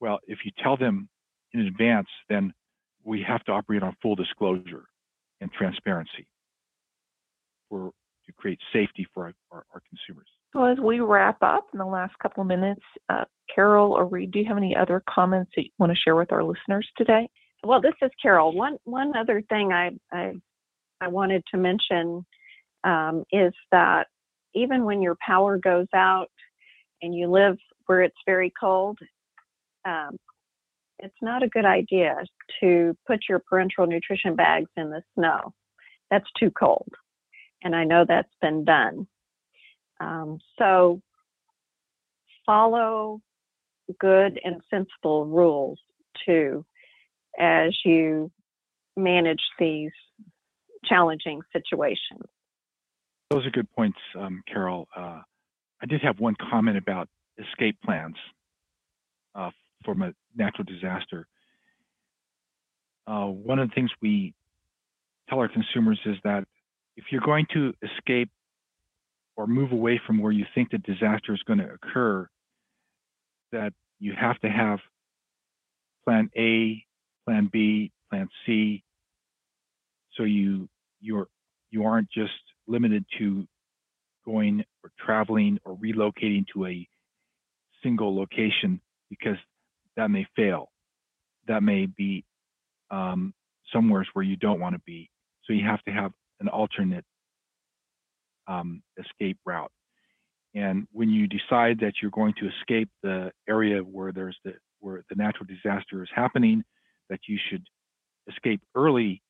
Well, 0.00 0.18
if 0.26 0.38
you 0.44 0.50
tell 0.62 0.76
them 0.76 1.08
in 1.52 1.60
advance, 1.60 2.08
then 2.28 2.52
we 3.04 3.22
have 3.22 3.44
to 3.44 3.52
operate 3.52 3.82
on 3.82 3.96
full 4.02 4.16
disclosure 4.16 4.86
and 5.46 5.52
transparency 5.52 6.26
for 7.68 7.92
to 8.26 8.32
create 8.32 8.58
safety 8.72 9.06
for 9.14 9.26
our, 9.26 9.34
our, 9.52 9.64
our 9.72 9.82
consumers. 9.88 10.26
So 10.52 10.64
as 10.64 10.78
we 10.78 10.98
wrap 10.98 11.40
up 11.42 11.66
in 11.72 11.78
the 11.78 11.86
last 11.86 12.18
couple 12.20 12.40
of 12.40 12.48
minutes, 12.48 12.82
uh, 13.08 13.24
Carol 13.54 13.92
or 13.92 14.06
Reed, 14.06 14.32
do 14.32 14.40
you 14.40 14.46
have 14.46 14.56
any 14.56 14.74
other 14.74 15.02
comments 15.08 15.52
that 15.54 15.62
you 15.62 15.70
want 15.78 15.92
to 15.92 15.98
share 15.98 16.16
with 16.16 16.32
our 16.32 16.42
listeners 16.42 16.88
today? 16.96 17.28
Well, 17.62 17.80
this 17.80 17.94
is 18.02 18.10
Carol. 18.20 18.52
One 18.52 18.78
one 18.84 19.16
other 19.16 19.42
thing 19.48 19.72
I 19.72 19.90
I, 20.12 20.32
I 21.00 21.08
wanted 21.08 21.44
to 21.52 21.56
mention 21.56 22.26
um, 22.84 23.24
is 23.30 23.52
that 23.70 24.08
even 24.54 24.84
when 24.84 25.02
your 25.02 25.16
power 25.24 25.58
goes 25.58 25.88
out 25.94 26.30
and 27.02 27.14
you 27.14 27.28
live 27.28 27.56
where 27.86 28.02
it's 28.02 28.16
very 28.26 28.52
cold, 28.58 28.98
um, 29.84 30.16
it's 30.98 31.16
not 31.22 31.42
a 31.42 31.48
good 31.48 31.64
idea 31.64 32.16
to 32.60 32.96
put 33.06 33.20
your 33.28 33.40
parenteral 33.40 33.88
nutrition 33.88 34.34
bags 34.34 34.70
in 34.76 34.90
the 34.90 35.02
snow. 35.14 35.52
That's 36.10 36.26
too 36.38 36.50
cold. 36.50 36.88
And 37.62 37.74
I 37.74 37.84
know 37.84 38.04
that's 38.06 38.32
been 38.40 38.64
done. 38.64 39.06
Um, 40.00 40.38
so 40.58 41.00
follow 42.44 43.20
good 43.98 44.38
and 44.44 44.60
sensible 44.70 45.26
rules 45.26 45.78
too 46.24 46.64
as 47.38 47.76
you 47.84 48.30
manage 48.96 49.42
these 49.58 49.90
challenging 50.84 51.40
situations. 51.52 52.22
Those 53.30 53.44
are 53.46 53.50
good 53.50 53.70
points, 53.72 53.98
um, 54.18 54.42
Carol. 54.50 54.88
Uh, 54.96 55.20
I 55.82 55.86
did 55.86 56.00
have 56.02 56.20
one 56.20 56.36
comment 56.50 56.78
about 56.78 57.08
escape 57.38 57.76
plans 57.84 58.16
uh, 59.34 59.50
from 59.84 60.02
a 60.02 60.12
natural 60.34 60.64
disaster. 60.64 61.26
Uh, 63.06 63.26
one 63.26 63.58
of 63.58 63.68
the 63.68 63.74
things 63.74 63.90
we 64.02 64.34
tell 65.28 65.38
our 65.38 65.48
consumers 65.48 66.00
is 66.04 66.16
that 66.24 66.44
if 66.96 67.04
you're 67.10 67.20
going 67.20 67.46
to 67.52 67.72
escape 67.82 68.30
or 69.36 69.46
move 69.46 69.72
away 69.72 70.00
from 70.06 70.18
where 70.18 70.32
you 70.32 70.46
think 70.54 70.70
the 70.70 70.78
disaster 70.78 71.34
is 71.34 71.42
going 71.46 71.58
to 71.58 71.70
occur, 71.72 72.26
that 73.52 73.72
you 74.00 74.12
have 74.18 74.38
to 74.40 74.48
have 74.48 74.80
plan 76.04 76.30
A, 76.36 76.84
plan 77.26 77.48
B, 77.52 77.92
plan 78.10 78.28
C, 78.44 78.82
so 80.16 80.24
you 80.24 80.68
you're 81.00 81.28
you 81.70 81.84
aren't 81.84 82.10
just 82.10 82.32
limited 82.66 83.04
to 83.18 83.46
going 84.24 84.64
or 84.82 84.90
traveling 84.98 85.58
or 85.64 85.76
relocating 85.76 86.44
to 86.52 86.66
a 86.66 86.88
single 87.82 88.16
location 88.16 88.80
because 89.10 89.36
that 89.96 90.10
may 90.10 90.26
fail. 90.36 90.70
That 91.48 91.62
may 91.62 91.86
be 91.86 92.24
um, 92.90 93.32
somewhere 93.72 94.06
where 94.12 94.24
you 94.24 94.36
don't 94.36 94.60
want 94.60 94.74
to 94.74 94.80
be. 94.86 95.10
So 95.44 95.52
you 95.52 95.64
have 95.64 95.82
to 95.84 95.92
have 95.92 96.12
an 96.40 96.48
alternate 96.48 97.04
um, 98.48 98.82
escape 98.98 99.38
route. 99.44 99.70
And 100.54 100.86
when 100.92 101.10
you 101.10 101.26
decide 101.26 101.80
that 101.80 101.94
you're 102.00 102.10
going 102.10 102.34
to 102.40 102.48
escape 102.48 102.88
the 103.02 103.30
area 103.48 103.80
where 103.80 104.12
there's 104.12 104.36
the 104.44 104.54
where 104.80 105.02
the 105.08 105.16
natural 105.16 105.46
disaster 105.46 106.02
is 106.02 106.08
happening, 106.14 106.62
that 107.10 107.20
you 107.28 107.38
should 107.50 107.66
escape 108.28 108.60
early, 108.74 109.22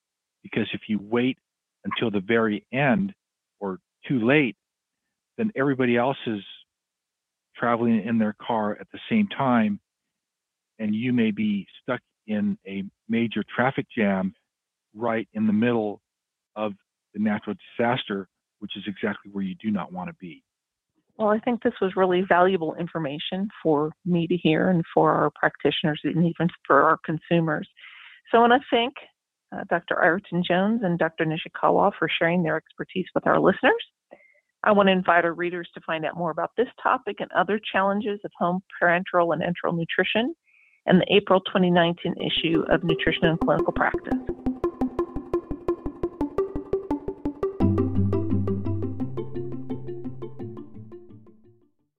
because 0.43 0.69
if 0.73 0.83
you 0.89 0.99
wait 1.01 1.39
until 1.85 2.11
the 2.11 2.21
very 2.21 2.67
end 2.73 3.13
or 3.61 3.79
too 4.07 4.25
late, 4.27 4.57
then 5.39 5.51
everybody 5.57 5.97
else 5.97 6.17
is 6.27 6.43
traveling 7.57 8.05
in 8.05 8.19
their 8.19 8.35
car 8.41 8.77
at 8.81 8.87
the 8.93 8.99
same 9.11 9.29
time, 9.29 9.81
and 10.79 10.95
you 10.95 11.13
may 11.13 11.31
be 11.31 11.67
stuck 11.83 12.01
in 12.27 12.59
a 12.67 12.85
major 13.09 13.45
traffic 13.55 13.87
jam 13.97 14.35
right 14.95 15.29
in 15.35 15.47
the 15.47 15.53
middle 15.53 16.01
of 16.57 16.73
the 17.15 17.21
natural 17.21 17.57
disaster, 17.77 18.29
which 18.59 18.77
is 18.77 18.85
exactly 18.87 19.31
where 19.33 19.45
you 19.45 19.55
do 19.63 19.71
not 19.71 19.93
want 19.93 20.09
to 20.09 20.15
be. 20.21 20.43
Well, 21.19 21.29
I 21.29 21.39
think 21.39 21.63
this 21.63 21.75
was 21.81 21.97
really 21.97 22.23
valuable 22.29 22.75
information 22.75 23.49
for 23.63 23.93
me 24.05 24.27
to 24.27 24.37
hear 24.37 24.69
and 24.69 24.85
for 24.93 25.13
our 25.13 25.31
practitioners 25.35 26.01
and 26.05 26.27
even 26.27 26.49
for 26.67 26.83
our 26.83 26.99
consumers. 27.05 27.69
So 28.31 28.39
I 28.39 28.41
want 28.49 28.53
to 28.53 28.67
thank 28.71 28.95
uh, 29.55 29.65
Dr. 29.71 30.03
Ireton 30.03 30.43
Jones 30.47 30.81
and 30.83 30.99
Dr. 30.99 31.25
Nishikawa 31.25 31.93
for 31.99 32.09
sharing 32.19 32.43
their 32.43 32.57
expertise 32.57 33.07
with 33.15 33.27
our 33.27 33.41
listeners. 33.41 33.83
I 34.65 34.73
want 34.73 34.89
to 34.89 34.93
invite 34.93 35.25
our 35.25 35.33
readers 35.33 35.69
to 35.75 35.81
find 35.87 36.05
out 36.05 36.17
more 36.17 36.33
about 36.33 36.51
this 36.57 36.69
topic 36.83 37.17
and 37.21 37.31
other 37.33 37.61
challenges 37.73 38.21
of 38.25 38.33
home 38.39 38.61
parenteral 38.83 39.33
and 39.33 39.43
enteral 39.43 39.77
nutrition 39.77 40.35
and 40.87 41.01
the 41.01 41.15
April 41.15 41.41
2019 41.41 42.15
issue 42.15 42.63
of 42.71 42.85
Nutrition 42.85 43.25
and 43.25 43.41
Clinical 43.41 43.73
Practice. 43.73 44.19